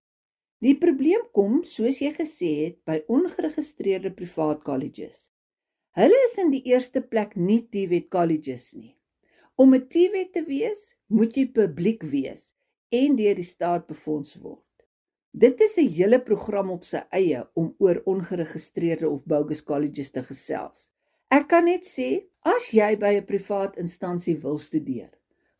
Die 0.61 0.77
probleem 0.77 1.23
kom, 1.33 1.63
soos 1.63 1.99
jy 1.99 2.11
gesê 2.13 2.51
het, 2.63 2.77
by 2.85 3.01
ongeregistreerde 3.07 4.11
privaat 4.19 4.63
colleges. 4.63 5.29
Hulle 5.97 6.19
is 6.27 6.37
in 6.37 6.51
die 6.53 6.61
eerste 6.71 7.01
plek 7.01 7.35
nie 7.35 7.59
TVET 7.73 8.07
colleges 8.09 8.73
nie. 8.73 8.95
Om 9.57 9.73
'n 9.75 9.87
TVET 9.87 10.33
te 10.33 10.43
wees, 10.45 10.95
moet 11.07 11.35
jy 11.35 11.45
publiek 11.51 12.03
wees 12.03 12.53
en 12.91 13.15
deur 13.15 13.35
die 13.35 13.43
staat 13.43 13.87
befonds 13.87 14.35
word. 14.35 14.71
Dit 15.33 15.59
is 15.61 15.77
'n 15.77 15.87
hele 15.87 16.19
program 16.19 16.71
op 16.71 16.83
sy 16.85 17.03
eie 17.11 17.43
om 17.55 17.75
oor 17.79 18.01
ongeregistreerde 18.05 19.09
of 19.09 19.25
bogus 19.25 19.63
colleges 19.63 20.11
te 20.11 20.23
gesels. 20.23 20.91
Ek 21.31 21.45
kan 21.47 21.63
net 21.63 21.85
sê, 21.87 22.27
as 22.43 22.73
jy 22.75 22.95
by 22.99 23.15
'n 23.15 23.25
privaat 23.25 23.77
instansie 23.79 24.35
wil 24.43 24.57
studeer, 24.59 25.11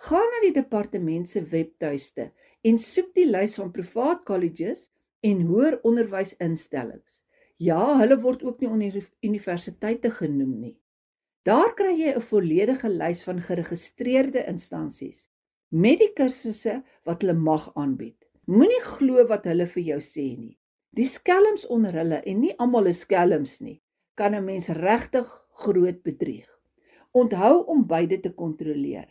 gaan 0.04 0.28
na 0.32 0.40
die 0.44 0.56
departement 0.62 1.30
se 1.30 1.42
webtuiste 1.42 2.26
en 2.68 2.78
soek 2.78 3.14
die 3.16 3.26
lys 3.26 3.56
van 3.56 3.72
privaat 3.72 4.26
colleges 4.28 4.90
en 5.24 5.46
hoër 5.48 5.78
onderwysinstellings. 5.88 7.22
Ja, 7.58 8.00
hulle 8.02 8.18
word 8.20 8.44
ook 8.44 8.60
nie 8.60 8.70
onder 8.70 8.98
universiteite 9.24 10.12
genoem 10.12 10.60
nie. 10.60 10.78
Daar 11.48 11.72
kry 11.80 11.94
jy 11.96 12.16
'n 12.16 12.28
volledige 12.32 12.90
lys 12.90 13.24
van 13.24 13.40
geregistreerde 13.40 14.44
instansies 14.48 15.28
met 15.70 16.00
die 16.00 16.12
kursusse 16.14 16.84
wat 17.06 17.22
hulle 17.22 17.34
mag 17.34 17.72
aanbied. 17.76 18.18
Moenie 18.46 18.84
glo 18.84 19.24
wat 19.28 19.46
hulle 19.46 19.68
vir 19.68 19.84
jou 19.84 20.00
sê 20.00 20.36
nie. 20.38 20.58
Die 20.92 21.08
skelms 21.08 21.66
onder 21.68 21.94
hulle 21.94 22.20
en 22.26 22.40
nie 22.42 22.54
almal 22.58 22.88
is 22.88 23.00
skelms 23.00 23.62
nie, 23.62 23.82
kan 24.22 24.36
'n 24.38 24.46
mens 24.46 24.68
regtig 24.78 25.30
groot 25.66 26.04
bedrieg. 26.06 26.50
Onthou 27.12 27.66
om 27.74 27.88
beide 27.88 28.20
te 28.20 28.32
kontroleer. 28.42 29.08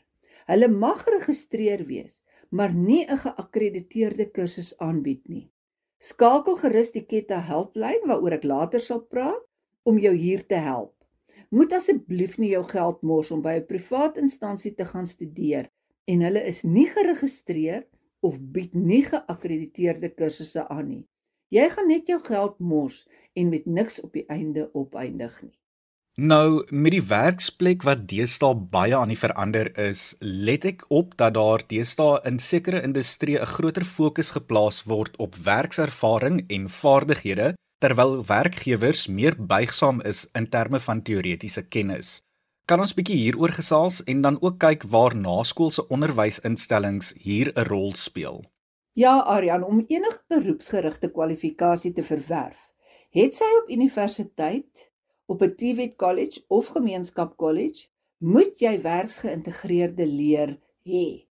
Hulle 0.46 0.68
mag 0.68 1.02
geregistreer 1.06 1.82
wees, 1.86 2.22
maar 2.50 2.74
nie 2.74 3.04
'n 3.06 3.18
geakkrediteerde 3.24 4.30
kursus 4.30 4.70
aanbied 4.78 5.28
nie. 5.28 5.50
Skakel 5.98 6.56
gerus 6.62 6.92
die 6.92 7.04
Ketta 7.04 7.40
helplyn 7.40 8.06
waaroor 8.06 8.38
ek 8.38 8.44
later 8.44 8.80
sal 8.80 9.00
praat 9.00 9.42
om 9.82 9.98
jou 9.98 10.14
hier 10.14 10.46
te 10.46 10.54
help. 10.54 10.94
Moet 11.50 11.72
asseblief 11.72 12.38
nie 12.38 12.52
jou 12.54 12.64
geld 12.64 13.02
mors 13.02 13.30
om 13.30 13.42
by 13.42 13.54
'n 13.58 13.66
privaat 13.66 14.16
instansie 14.16 14.74
te 14.74 14.84
gaan 14.84 15.06
studeer 15.06 15.68
en 16.06 16.20
hulle 16.20 16.42
is 16.46 16.62
nie 16.64 16.86
geregistreer 16.86 17.86
of 18.22 18.38
bied 18.40 18.74
nie 18.74 19.02
geakkrediteerde 19.02 20.14
kursusse 20.14 20.68
aan 20.68 20.88
nie. 20.88 21.06
Jy 21.50 21.64
gaan 21.70 21.88
net 21.90 22.06
jou 22.06 22.20
geld 22.22 22.60
mors 22.62 23.00
en 23.34 23.48
met 23.50 23.64
niks 23.66 23.98
op 24.06 24.12
die 24.14 24.22
einde 24.30 24.68
opeindig 24.72 25.40
nie. 25.42 25.56
Nou 26.20 26.62
met 26.70 26.94
die 26.94 27.02
werksplek 27.02 27.82
wat 27.86 28.04
deesdae 28.10 28.54
baie 28.74 28.94
aan 28.94 29.10
die 29.10 29.18
verander 29.18 29.70
is, 29.78 30.14
let 30.20 30.66
ek 30.68 30.84
op 30.94 31.16
dat 31.18 31.34
daar 31.34 31.64
deesdae 31.72 32.20
in 32.30 32.38
sekere 32.38 32.82
industrieë 32.86 33.40
'n 33.42 33.52
groter 33.54 33.84
fokus 33.84 34.30
geplaas 34.36 34.84
word 34.84 35.16
op 35.16 35.34
werkservaring 35.34 36.44
en 36.48 36.68
vaardighede 36.68 37.54
terwyl 37.82 38.24
werkgewers 38.26 39.08
meer 39.08 39.34
buigsaam 39.34 40.00
is 40.00 40.28
in 40.34 40.48
terme 40.48 40.80
van 40.80 41.02
teoretiese 41.02 41.62
kennis. 41.62 42.22
Kan 42.66 42.80
ons 42.80 42.94
bietjie 42.94 43.16
hieroor 43.16 43.50
gesels 43.50 44.04
en 44.04 44.20
dan 44.20 44.38
ook 44.40 44.58
kyk 44.58 44.82
waar 44.82 45.16
naskoolse 45.16 45.88
onderwysinstellings 45.88 47.14
hier 47.18 47.52
'n 47.54 47.66
rol 47.66 47.92
speel? 47.94 48.44
Ja, 48.92 49.20
Aryan, 49.20 49.64
om 49.64 49.84
enige 49.86 50.18
beroepsgerigte 50.26 51.12
kwalifikasie 51.14 51.92
te 51.94 52.02
verwerf, 52.02 52.58
het 53.14 53.36
sy 53.38 53.46
op 53.60 53.68
universiteit, 53.70 54.90
op 55.30 55.42
'n 55.42 55.54
TVET 55.54 55.94
college 55.96 56.42
of 56.48 56.72
gemeenskap 56.74 57.36
college, 57.36 57.86
moet 58.18 58.58
jy 58.58 58.80
werksgeïntegreerde 58.82 60.06
leer 60.06 60.58
hê. 60.82 61.26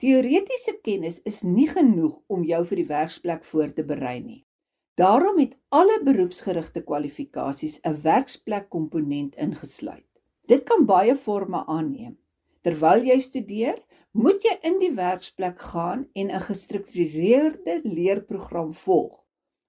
Teoretiese 0.00 0.78
kennis 0.82 1.20
is 1.22 1.42
nie 1.42 1.68
genoeg 1.68 2.16
om 2.26 2.42
jou 2.44 2.64
vir 2.64 2.76
die 2.76 2.88
werksplek 2.88 3.44
voor 3.44 3.72
te 3.72 3.84
berei 3.84 4.20
nie. 4.20 4.46
Daarom 4.94 5.38
het 5.38 5.58
alle 5.68 6.00
beroepsgerigte 6.04 6.82
kwalifikasies 6.82 7.80
'n 7.84 8.00
werksplek 8.02 8.68
komponent 8.68 9.36
ingesluit. 9.36 10.08
Dit 10.46 10.64
kan 10.64 10.86
baie 10.86 11.16
forme 11.16 11.66
aanneem. 11.66 12.18
Terwyl 12.62 13.04
jy 13.04 13.20
studeer, 13.20 13.78
moet 14.14 14.44
jy 14.46 14.52
in 14.62 14.76
die 14.78 14.92
werksplek 14.94 15.58
gaan 15.74 16.06
en 16.14 16.30
'n 16.30 16.46
gestruktureerde 16.46 17.80
leerprogram 17.82 18.70
volg. 18.74 19.24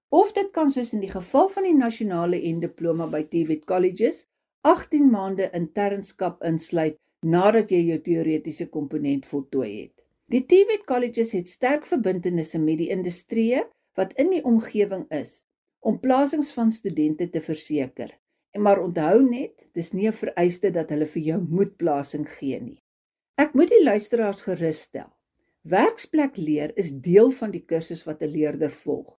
Of 0.08 0.32
dit 0.32 0.50
kan 0.50 0.70
soos 0.70 0.92
in 0.92 1.00
die 1.00 1.10
geval 1.10 1.48
van 1.48 1.62
die 1.62 1.74
nasionale 1.74 2.38
en 2.42 2.60
diploma 2.60 3.06
by 3.06 3.22
TVET 3.22 3.64
colleges 3.64 4.26
18 4.60 5.10
maande 5.10 5.50
internskap 5.52 6.44
insluit 6.44 6.98
nadat 7.22 7.70
jy 7.70 7.80
jou 7.88 7.98
teoretiese 7.98 8.68
komponent 8.68 9.26
voltooi 9.26 9.82
het. 9.82 10.04
Die 10.30 10.44
TVET 10.46 10.86
colleges 10.86 11.32
het 11.32 11.48
sterk 11.48 11.86
verbintenisse 11.86 12.58
met 12.58 12.78
die 12.78 12.88
industrie 12.88 13.64
wat 13.94 14.12
in 14.12 14.30
die 14.30 14.44
omgewing 14.44 15.06
is 15.10 15.42
om 15.80 15.98
plasings 15.98 16.52
van 16.52 16.72
studente 16.72 17.30
te 17.30 17.40
verseker. 17.40 18.14
En 18.54 18.62
maar 18.62 18.78
onthou 18.78 19.22
net, 19.22 19.66
dis 19.72 19.92
nie 19.92 20.06
'n 20.08 20.12
vereiste 20.12 20.70
dat 20.70 20.90
hulle 20.90 21.06
vir 21.06 21.22
jou 21.22 21.40
moet 21.48 21.76
plasing 21.76 22.28
gee 22.28 22.60
nie. 22.60 22.82
Ek 23.36 23.52
moet 23.52 23.68
die 23.68 23.82
luisteraars 23.84 24.46
gerus 24.46 24.78
stel. 24.86 25.10
Werksplek 25.68 26.38
leer 26.40 26.70
is 26.80 26.94
deel 27.04 27.28
van 27.36 27.50
die 27.52 27.60
kursus 27.60 28.06
wat 28.08 28.22
'n 28.24 28.32
leerder 28.32 28.72
volg 28.72 29.18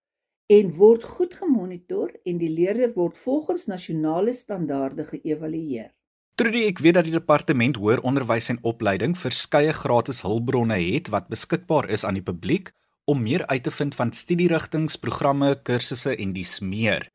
en 0.49 0.71
word 0.73 1.03
goed 1.03 1.33
gemonitor 1.37 2.09
en 2.25 2.37
die 2.37 2.49
leerder 2.49 2.93
word 2.95 3.17
volgens 3.17 3.67
nasionale 3.67 4.33
standaarde 4.33 5.05
geëvalueer. 5.05 5.93
Trudy, 6.35 6.65
ek 6.65 6.79
weet 6.79 6.93
dat 6.93 7.03
die 7.03 7.13
departement 7.13 7.75
hoër 7.75 8.01
onderwys 8.01 8.49
en 8.49 8.59
opleiding 8.63 9.13
verskeie 9.17 9.73
gratis 9.73 10.21
hulpbronne 10.21 10.79
het 10.79 11.09
wat 11.13 11.29
beskikbaar 11.29 11.89
is 11.89 12.03
aan 12.03 12.17
die 12.17 12.25
publiek 12.25 12.71
om 13.05 13.21
meer 13.21 13.45
uit 13.45 13.63
te 13.63 13.71
vind 13.71 13.95
van 13.95 14.11
studierigtinge, 14.11 14.97
programme, 14.99 15.61
kursusse 15.61 16.15
en 16.15 16.33
dies 16.33 16.59
meer. 16.59 17.11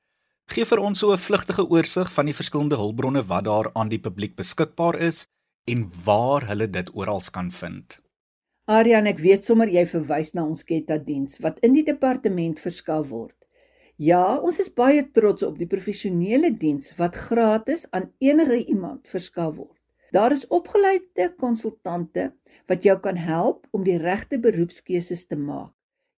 Gee 0.46 0.64
vir 0.64 0.78
ons 0.78 0.98
so 0.98 1.10
'n 1.10 1.18
vlugtige 1.18 1.66
oorsig 1.66 2.12
van 2.12 2.26
die 2.26 2.38
verskillende 2.40 2.76
hulpbronne 2.76 3.22
wat 3.26 3.44
daar 3.44 3.70
aan 3.74 3.88
die 3.88 4.00
publiek 4.00 4.36
beskikbaar 4.36 5.00
is 5.00 5.26
en 5.64 5.84
waar 6.04 6.46
hulle 6.48 6.68
dit 6.70 6.90
oral 6.94 7.22
kan 7.32 7.50
vind. 7.50 7.98
Aryan, 8.70 9.06
ek 9.06 9.18
weet 9.18 9.44
sommer 9.44 9.68
jy 9.68 9.84
verwys 9.90 10.32
na 10.34 10.44
ons 10.46 10.64
Ketta 10.64 10.98
diens 10.98 11.38
wat 11.42 11.58
in 11.66 11.74
die 11.74 11.84
departement 11.86 12.62
verskaf 12.62 13.08
word. 13.10 13.36
Ja, 13.98 14.38
ons 14.38 14.58
is 14.62 14.72
baie 14.72 15.04
trots 15.14 15.42
op 15.46 15.58
die 15.58 15.68
professionele 15.68 16.50
diens 16.50 16.94
wat 16.98 17.18
gratis 17.28 17.84
aan 17.90 18.10
enige 18.18 18.64
iemand 18.64 19.06
verskaf 19.10 19.54
word. 19.58 19.78
Daar 20.12 20.32
is 20.32 20.48
opgeleide 20.48 21.32
konsultante 21.38 22.32
wat 22.68 22.84
jou 22.84 22.98
kan 23.00 23.16
help 23.16 23.66
om 23.72 23.84
die 23.84 23.98
regte 23.98 24.38
beroepskeuses 24.38 25.26
te 25.26 25.36
maak 25.36 25.72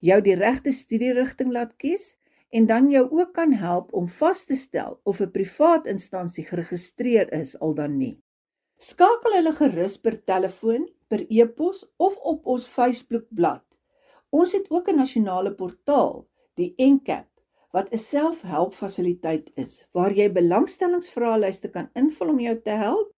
jou 0.05 0.21
die 0.21 0.37
regte 0.37 0.73
studierigting 0.77 1.53
laat 1.55 1.73
kies 1.81 2.15
en 2.55 2.69
dan 2.69 2.91
jou 2.93 3.05
ook 3.11 3.33
kan 3.35 3.55
help 3.57 3.93
om 3.97 4.09
vas 4.21 4.45
te 4.45 4.57
stel 4.57 5.01
of 5.05 5.21
'n 5.21 5.31
privaat 5.31 5.87
instansie 5.87 6.45
geregistreer 6.45 7.33
is 7.33 7.59
al 7.59 7.75
dan 7.75 7.97
nie. 7.99 8.17
Skakel 8.85 9.33
hulle 9.39 9.53
gerus 9.57 9.95
per 9.97 10.17
telefoon, 10.29 10.83
per 11.09 11.23
e-pos 11.33 11.85
of 12.05 12.17
op 12.31 12.49
ons 12.53 12.67
Facebookblad. 12.69 13.63
Ons 14.29 14.53
het 14.53 14.67
ook 14.69 14.91
'n 14.91 15.01
nasionale 15.01 15.53
portaal, 15.61 16.27
die 16.61 16.75
Encap, 16.77 17.29
wat 17.73 17.89
'n 17.93 17.99
selfhelpfasiliteit 17.99 19.51
is 19.55 19.87
waar 19.93 20.13
jy 20.13 20.29
belangstellingsvraelyste 20.33 21.71
kan 21.71 21.89
invul 21.95 22.29
om 22.29 22.41
jou 22.41 22.61
te 22.61 22.71
help, 22.71 23.15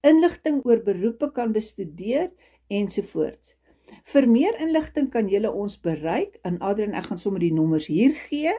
inligting 0.00 0.64
oor 0.64 0.80
beroepe 0.82 1.32
kan 1.32 1.52
bestudeer 1.52 2.32
ensovoorts. 2.68 3.56
Vir 4.04 4.28
meer 4.28 4.56
inligting 4.60 5.10
kan 5.10 5.28
jy 5.28 5.44
ons 5.46 5.80
bereik 5.80 6.38
in 6.44 6.60
Adrian 6.60 6.94
ek 6.94 7.06
gaan 7.06 7.18
sommer 7.18 7.40
die 7.40 7.52
nommers 7.52 7.86
hier 7.86 8.14
gee. 8.14 8.54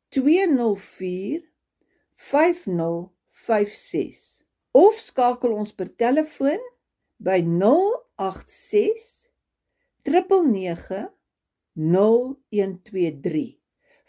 204 0.10 1.42
5056 2.16 4.44
of 4.72 4.96
skakel 5.00 5.52
ons 5.62 5.72
per 5.72 5.96
telefoon 5.96 6.62
by 7.18 7.40
086 7.46 9.30
999 10.04 11.10
0123 11.74 13.60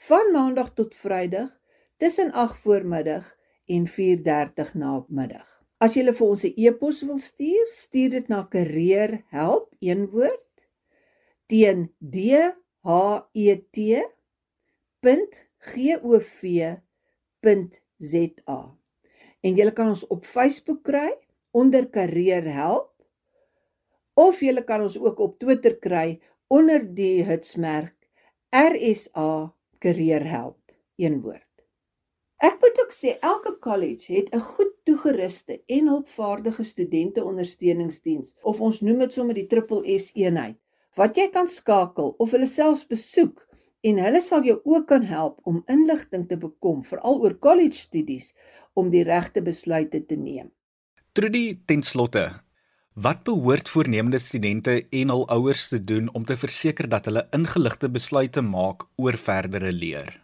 van 0.08 0.32
maandag 0.32 0.74
tot 0.74 0.94
vrydag 0.94 1.60
tussen 1.96 2.32
8 2.32 2.58
voormiddag 2.64 3.36
en 3.66 3.86
4:30 3.86 4.74
namiddag. 4.74 5.63
As 5.84 5.92
jy 5.98 6.02
vir 6.06 6.26
ons 6.32 6.42
'n 6.48 6.54
e-pos 6.64 6.98
wil 7.04 7.18
stuur, 7.20 7.66
stuur 7.68 8.10
dit 8.16 8.26
na 8.32 8.38
careerhelp 8.54 9.66
een 9.84 10.02
woord 10.14 10.52
teen 11.50 11.78
d 12.00 12.16
h 12.88 12.90
e 13.34 13.56
t 13.74 13.76
.gov.za. 15.68 16.40
En 19.44 19.56
jy 19.58 19.70
kan 19.76 19.88
ons 19.92 20.06
op 20.14 20.24
Facebook 20.24 20.80
kry 20.88 21.10
onder 21.52 21.84
careerhelp 21.96 22.92
of 24.26 24.40
jy 24.40 24.64
kan 24.64 24.80
ons 24.88 24.96
ook 24.96 25.18
op 25.26 25.38
Twitter 25.38 25.74
kry 25.86 26.20
onder 26.48 26.80
die 27.00 27.24
hitsmerk 27.28 27.96
RSA 28.54 29.52
career 29.84 30.24
help 30.24 30.60
een 30.96 31.20
woord. 31.20 31.53
Ek 32.44 32.58
moet 32.60 32.76
ook 32.82 32.90
sê 32.92 33.14
elke 33.24 33.54
college 33.64 34.12
het 34.12 34.34
'n 34.36 34.40
goed 34.40 34.72
toegeruste 34.84 35.62
en 35.66 35.86
hulpvaardige 35.88 36.62
studente 36.62 37.24
ondersteuningsdiens 37.24 38.34
of 38.42 38.60
ons 38.60 38.80
noem 38.80 38.98
dit 38.98 39.12
sommer 39.12 39.34
die 39.34 39.46
triple 39.46 39.98
S 39.98 40.10
eenheid 40.12 40.56
wat 40.94 41.16
jy 41.16 41.30
kan 41.32 41.48
skakel 41.48 42.14
of 42.18 42.30
hulle 42.30 42.46
selfs 42.46 42.86
besoek 42.86 43.46
en 43.80 43.98
hulle 43.98 44.20
sal 44.20 44.44
jou 44.44 44.60
ook 44.64 44.86
kan 44.86 45.02
help 45.02 45.38
om 45.42 45.62
inligting 45.66 46.28
te 46.28 46.36
bekom 46.36 46.84
veral 46.84 47.20
oor 47.22 47.38
college 47.38 47.80
studies 47.80 48.34
om 48.74 48.90
die 48.90 49.04
regte 49.04 49.42
besluite 49.42 50.06
te 50.06 50.16
neem. 50.16 50.52
Trudy 51.12 51.62
ten 51.66 51.82
slotte 51.82 52.30
Wat 52.94 53.24
behoort 53.24 53.68
voornemende 53.68 54.18
studente 54.18 54.86
en 54.90 55.08
hul 55.08 55.24
ouers 55.28 55.68
te 55.68 55.80
doen 55.84 56.12
om 56.12 56.24
te 56.24 56.36
verseker 56.36 56.88
dat 56.88 57.04
hulle 57.04 57.26
ingeligte 57.30 57.88
besluite 57.88 58.42
maak 58.42 58.84
oor 58.96 59.16
verdere 59.16 59.72
leer? 59.72 60.23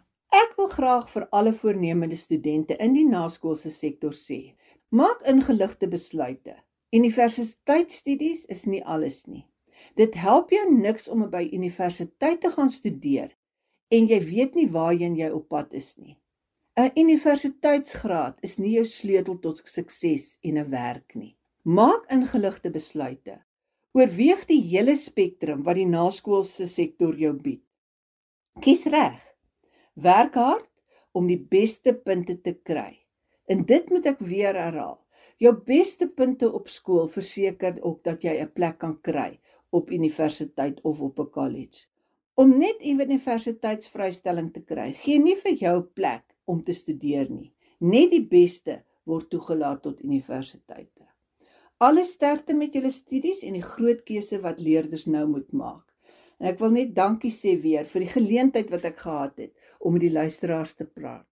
Graag 0.71 1.09
vir 1.11 1.27
alle 1.35 1.51
voornemende 1.53 2.15
studente 2.15 2.77
in 2.79 2.93
die 2.95 3.07
naskoolse 3.07 3.71
sektor 3.71 4.13
sê: 4.15 4.53
Maak 4.89 5.23
ingeligte 5.27 5.87
besluite. 5.87 6.55
Universiteitsstudies 6.95 8.45
is 8.45 8.65
nie 8.65 8.83
alles 8.83 9.25
nie. 9.27 9.45
Dit 9.95 10.15
help 10.15 10.51
jou 10.51 10.63
niks 10.71 11.09
om 11.11 11.25
by 11.31 11.43
universiteit 11.51 12.41
te 12.41 12.51
gaan 12.55 12.69
studeer 12.71 13.31
en 13.91 14.07
jy 14.07 14.19
weet 14.23 14.55
nie 14.55 14.67
waarheen 14.71 15.17
jy 15.19 15.29
op 15.35 15.49
pad 15.51 15.73
is 15.75 15.97
nie. 15.97 16.17
'n 16.79 16.91
Universiteitsgraad 16.95 18.37
is 18.47 18.57
nie 18.57 18.75
jou 18.77 18.85
sleutel 18.85 19.39
tot 19.39 19.61
sukses 19.67 20.37
en 20.41 20.57
'n 20.57 20.69
werk 20.71 21.15
nie. 21.15 21.35
Maak 21.63 22.07
ingeligte 22.11 22.71
besluite. 22.71 23.41
Oorweeg 23.93 24.45
die 24.47 24.61
hele 24.61 24.95
spektrum 24.95 25.63
wat 25.63 25.75
die 25.75 25.85
naskoolse 25.85 26.67
sektor 26.67 27.15
jou 27.15 27.33
bied. 27.33 27.63
Kies 28.61 28.85
reg. 28.85 29.30
Werk 29.93 30.35
hard 30.35 30.69
om 31.11 31.27
die 31.27 31.39
beste 31.39 31.93
punte 31.93 32.37
te 32.41 32.53
kry. 32.53 32.95
En 33.51 33.65
dit 33.67 33.89
moet 33.91 34.05
ek 34.07 34.21
weer 34.23 34.55
herhaal. 34.55 34.99
Jou 35.41 35.51
beste 35.65 36.07
punte 36.07 36.47
op 36.47 36.69
skool 36.69 37.09
verseker 37.11 37.79
ook 37.81 38.03
dat 38.03 38.23
jy 38.23 38.39
'n 38.39 38.53
plek 38.53 38.77
kan 38.79 39.01
kry 39.01 39.39
op 39.71 39.91
universiteit 39.91 40.81
of 40.83 41.01
op 41.01 41.19
'n 41.19 41.29
college. 41.29 41.87
Om 42.35 42.57
net 42.57 42.79
'n 42.79 42.99
universiteitsvrystelling 43.01 44.53
te 44.53 44.61
kry, 44.61 44.93
gee 44.93 45.19
nie 45.19 45.35
vir 45.35 45.53
jou 45.53 45.81
plek 45.81 46.23
om 46.45 46.63
te 46.63 46.73
studeer 46.73 47.29
nie. 47.29 47.53
Net 47.79 48.11
die 48.11 48.27
beste 48.27 48.83
word 49.03 49.29
toegelaat 49.29 49.81
tot 49.81 50.03
universiteite. 50.03 51.07
Alle 51.77 52.03
sterkte 52.03 52.53
met 52.53 52.73
julle 52.73 52.91
studies 52.91 53.43
en 53.43 53.53
die 53.53 53.61
groot 53.65 54.03
keuse 54.03 54.41
wat 54.41 54.59
leerders 54.59 55.05
nou 55.05 55.27
moet 55.27 55.51
maak. 55.51 55.90
En 56.41 56.47
ek 56.49 56.57
wil 56.57 56.71
net 56.73 56.95
dankie 56.97 57.29
sê 57.29 57.51
weer 57.61 57.85
vir 57.85 58.01
die 58.01 58.13
geleentheid 58.15 58.71
wat 58.73 58.85
ek 58.89 59.03
gehad 59.03 59.35
het 59.37 59.51
om 59.77 59.93
met 59.93 60.01
die 60.01 60.09
luisteraars 60.09 60.73
te 60.73 60.87
praat. 60.89 61.27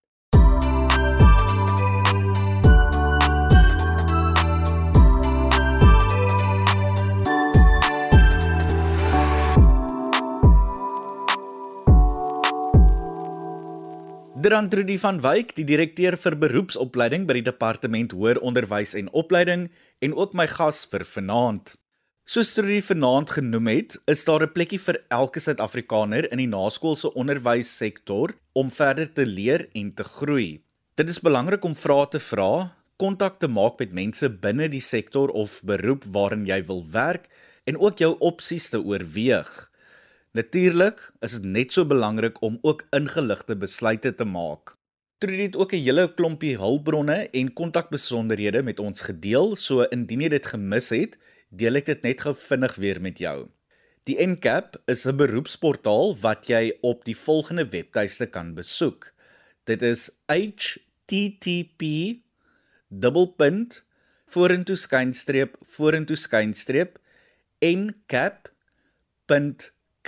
Dran 14.39 14.69
Trudy 14.69 15.01
van 15.01 15.17
Wyk, 15.25 15.57
die 15.57 15.65
direkteur 15.65 16.21
vir 16.21 16.37
beroepsopleiding 16.37 17.25
by 17.25 17.41
die 17.41 17.47
Departement 17.49 18.13
Hoër 18.13 18.37
Onderwys 18.45 18.93
en 18.93 19.09
Opleiding 19.09 19.71
en 20.05 20.13
ook 20.13 20.37
my 20.37 20.45
gas 20.47 20.85
vir 20.93 21.01
vanaand. 21.17 21.79
Soos 22.29 22.51
Trudy 22.53 22.77
vanaand 22.85 23.31
genoem 23.33 23.67
het, 23.71 23.95
is 24.05 24.21
daar 24.27 24.43
'n 24.45 24.51
plekkie 24.53 24.79
vir 24.79 24.97
elke 25.09 25.39
Suid-Afrikaner 25.39 26.31
in 26.31 26.37
die 26.37 26.47
naskoolse 26.47 27.09
onderwyssektor 27.13 28.35
om 28.53 28.69
verder 28.69 29.13
te 29.13 29.25
leer 29.25 29.67
en 29.73 29.93
te 29.93 30.03
groei. 30.03 30.61
Dit 30.93 31.09
is 31.09 31.19
belangrik 31.19 31.63
om 31.63 31.75
vrae 31.75 32.07
te 32.07 32.19
vra, 32.19 32.75
kontak 32.97 33.39
te 33.39 33.47
maak 33.47 33.79
met 33.79 33.93
mense 33.93 34.29
binne 34.29 34.69
die 34.69 34.81
sektor 34.81 35.29
of 35.29 35.61
beroep 35.63 36.05
waarin 36.05 36.45
jy 36.45 36.65
wil 36.65 36.85
werk 36.91 37.25
en 37.65 37.79
ook 37.79 37.97
jou 37.97 38.15
opsies 38.19 38.69
te 38.69 38.77
oorweeg. 38.77 39.71
Natuurlik 40.31 41.11
is 41.21 41.33
dit 41.33 41.43
net 41.43 41.71
so 41.71 41.85
belangrik 41.85 42.41
om 42.41 42.59
ook 42.61 42.83
ingeligte 42.91 43.55
besluite 43.55 44.15
te 44.15 44.25
maak. 44.25 44.77
Trudy 45.17 45.41
het 45.41 45.57
ook 45.57 45.73
'n 45.73 45.81
hele 45.81 46.13
klompie 46.13 46.57
hulpbronne 46.57 47.27
en 47.31 47.53
kontakbesonderhede 47.53 48.63
met 48.63 48.79
ons 48.79 49.01
gedeel, 49.01 49.55
so 49.55 49.81
indien 49.81 50.21
jy 50.21 50.29
dit 50.29 50.45
gemis 50.45 50.89
het, 50.89 51.17
deel 51.49 51.81
ek 51.81 51.85
dit 51.85 52.03
net 52.03 52.21
gou 52.21 52.35
vinnig 52.35 52.75
weer 52.75 53.01
met 53.01 53.19
jou. 53.19 53.49
Die 54.05 54.17
NCAP 54.25 54.75
is 54.87 55.07
'n 55.07 55.17
beroepsportaal 55.17 56.15
wat 56.21 56.47
jy 56.47 56.77
op 56.81 57.05
die 57.05 57.15
volgende 57.15 57.69
webtuiste 57.69 58.25
kan 58.25 58.55
besoek. 58.55 59.13
Dit 59.65 59.81
is 59.81 60.11
http 60.27 61.81
vorentoe 64.29 64.75
skynstreep 64.75 65.57
vorentoe 65.61 66.15
skynstreep 66.15 66.99
ncap.com 67.61 68.57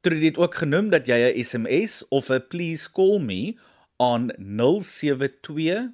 Trudy 0.00 0.24
het 0.24 0.38
ook 0.38 0.54
genoem 0.54 0.90
dat 0.90 1.06
jy 1.06 1.32
'n 1.32 1.44
SMS 1.44 2.08
of 2.08 2.30
'n 2.30 2.46
please 2.48 2.92
call 2.92 3.20
me 3.20 3.58
aan 3.96 4.30
072 4.36 5.88